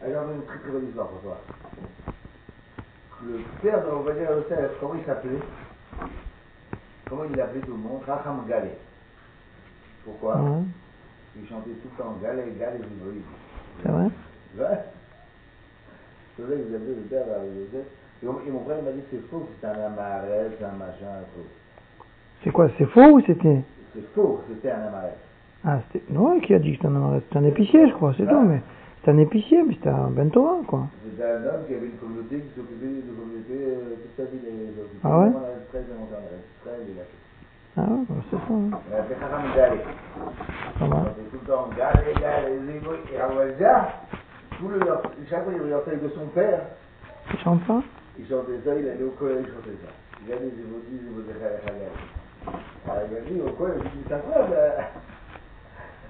[0.05, 1.37] Alors, une très très bonne histoire pour toi.
[3.25, 5.39] Le père de à l'hôtel, comment il s'appelait?
[7.09, 8.01] Comment il appelait tout le monde?
[8.05, 8.69] Raham Galé.
[10.03, 10.35] Pourquoi?
[10.37, 10.61] Ouais,
[11.41, 13.21] Il chantait tout le temps Galé, Galé, Vivri.
[13.81, 14.03] c'est vrai?
[14.59, 14.79] Ouais.
[16.35, 17.85] C'est vrai que vous avez le père à l'hôtel.
[18.23, 21.25] Et mon, frère m'a dit que c'est faux, que c'était un amarès, un machin, un
[21.33, 21.47] faux.
[22.43, 23.61] C'est quoi C'est faux ou c'était?
[23.95, 25.13] C'est faux, c'était un amarès.
[25.63, 26.05] Ah, c'était.
[26.11, 28.31] Non, qui a dit que c'était un amaret C'était un épicier, je crois, c'est Ah.
[28.31, 28.41] tout.
[28.41, 28.61] Mais
[29.05, 30.87] c'était un épicier, mais c'était un bentora, quoi.
[31.05, 34.41] C'était un homme qui avait une communauté qui s'occupait de communauté euh, toute sa vie.
[34.43, 36.25] Les, les, Ah ouais On a 13 de mon père,
[36.65, 37.21] 13, il a fait.
[37.77, 38.49] Ah ouais, bah, c'est ça.
[38.49, 38.71] Hein.
[40.81, 40.89] Il.
[41.21, 42.93] Il tout le temps Galé, Galé, Zégo.
[43.13, 43.75] Et Rawazia,
[44.57, 44.79] tout le,
[45.29, 46.61] chaque fois il regardait de son père,
[47.29, 47.83] Tu chantes pas?
[48.17, 49.91] Il chantait ça, il allait au collège, il chantait ça.
[50.25, 50.37] Il a
[53.21, 54.17] dit au collège, je dis, ça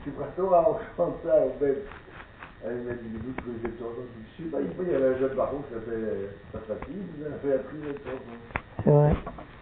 [0.06, 1.86] Tu prends toi, on chante ça, au bête.
[2.66, 2.90] Ah, il tu
[3.44, 4.02] connais cette chanson
[4.40, 7.28] Je sais pas, il il y avait un jeune baron qui s'appelle Paspapi, il a
[7.56, 8.36] appris cette chanson.
[8.84, 9.14] C'est vrai.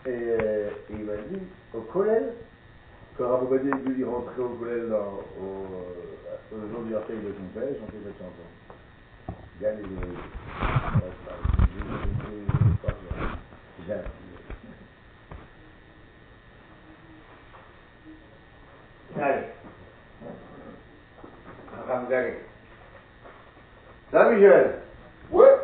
[0.06, 1.42] Et, euh, et il m'a dit,
[1.74, 2.32] au collège,
[3.18, 5.68] quand Rabobadi il rentrait au collège dans, au,
[6.56, 8.48] au jour du de son père, il chantait cette chanson.
[9.60, 9.84] Gagne les.
[13.86, 14.12] J'ai appris.
[19.22, 19.44] Allez.
[24.14, 24.84] Ça, Michel
[25.32, 25.58] Ouais.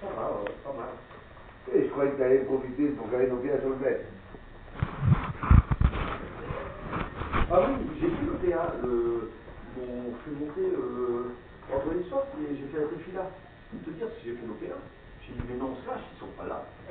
[0.00, 0.90] Ça va, ouais, pas mal.
[1.74, 4.08] Et je croyais que tu allais profiter pour garer nos pieds le bête.
[7.50, 9.32] Ah oui, j'ai vu le PA, le...
[9.76, 11.36] m'ont fait monter euh,
[11.70, 13.30] vendredi soir, et j'ai fait la défila.
[13.72, 14.76] Je peux te dire si j'ai fait l'OPA.
[15.20, 16.74] J'ai dit, mais non, slash, ils sont pas là.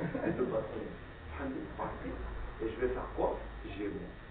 [2.62, 3.40] Et je vais faire quoi?
[3.64, 4.21] J'ai mon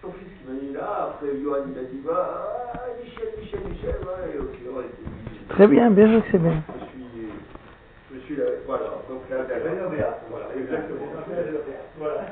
[0.00, 3.28] c'est ton fils qui m'a dit là, après Johan il a dit, bah, ah, Michel,
[3.40, 5.44] Michel, Michel, ouais, ok, était obligés.
[5.48, 6.62] Très bien, bien sûr que c'est bien.
[6.80, 7.28] Je suis,
[8.14, 11.06] je suis là, voilà, donc là, fait l'OPA voilà, exactement.
[11.98, 12.20] Voilà.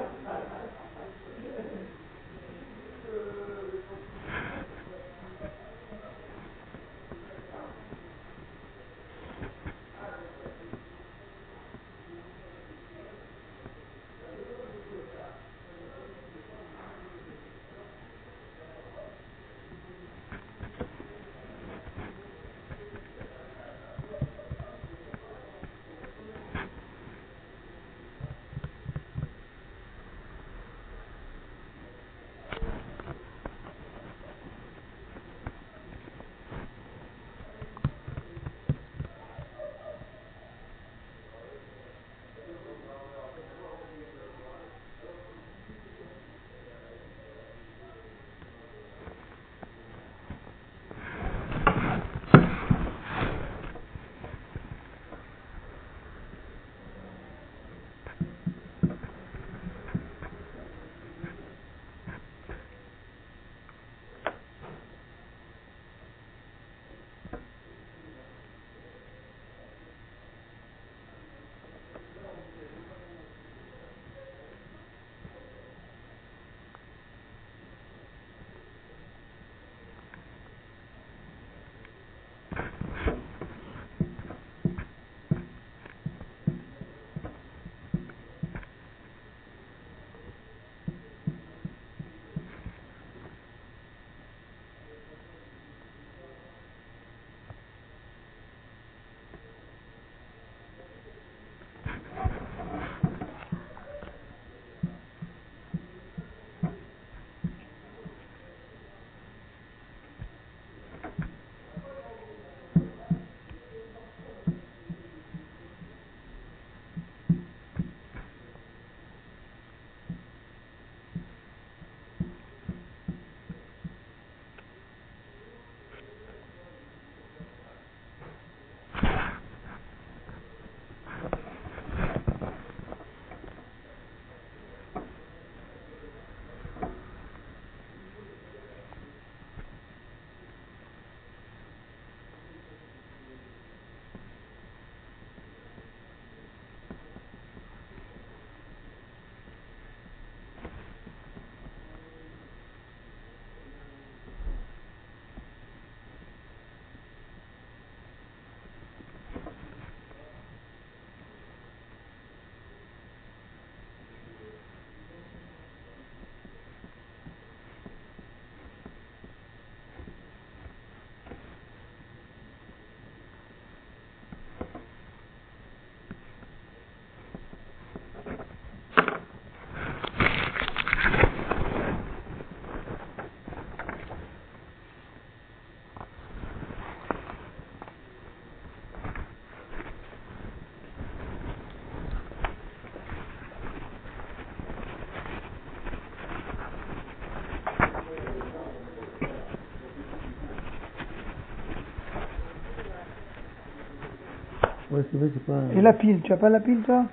[205.12, 205.54] c'est pas.
[205.76, 207.06] Et la pile, tu as pas la pile toi?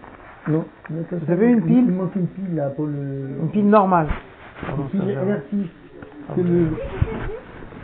[0.48, 0.64] Non.
[0.90, 1.84] mais ça, Vous avez une il- pile?
[1.88, 3.38] Il manque une pile là pour le.
[3.42, 4.08] Une pile normale.
[4.62, 5.66] Une Pardon, pile LR6.
[6.28, 6.68] Ah, C'est le.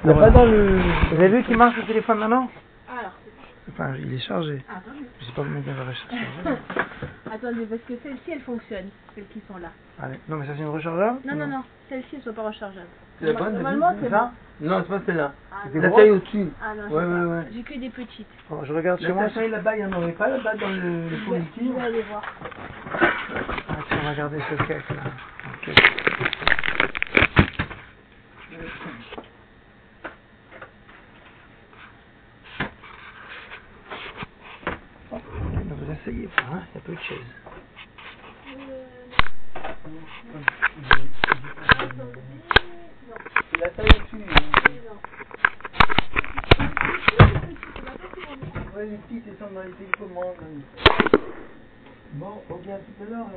[0.04, 0.78] Il n'y a pas dans le.
[1.10, 2.48] Vous avez vu qu'il marche le téléphone maintenant?
[2.98, 3.12] Alors,
[3.70, 4.62] Enfin, il est chargé.
[4.68, 4.98] attendez.
[5.20, 6.60] Je sais pas combien il va recharger.
[7.32, 9.70] attendez, parce que celles-ci, elles fonctionnent, celles qui sont là.
[10.02, 10.18] Allez.
[10.28, 12.86] Non, mais ça c'est une rechargeable Non, non, non, celles-ci, elles sont pas rechargeables.
[13.18, 14.66] C'est la bonne, Normalement, c'est ça bon.
[14.68, 15.32] Non, c'est pas celle-là.
[15.50, 15.78] Ah, C'est.
[15.80, 16.48] La taille au-dessus.
[16.62, 17.44] Ah non, Ouais, j'ai ouais, ouais.
[17.52, 18.26] J'ai que des petites.
[18.48, 19.30] Bon, je regarde chez La moi.
[19.30, 21.74] taille là-bas, il n'y en aurait pas là-bas dans le, le Je vais, je fourniture.
[21.74, 22.22] vais aller voir.
[23.68, 25.02] Ah, tiens, on va regarder ce cake là.
[25.68, 25.74] Ok.
[35.12, 36.98] Ne vous asseyez pas, hein, il y a peu de.
[43.50, 44.24] C'est la taille au-dessus.
[48.74, 50.36] Ouais, les petites, elles sont dans les télécommandes.
[52.14, 53.32] Bon, on vient tout à l'heure.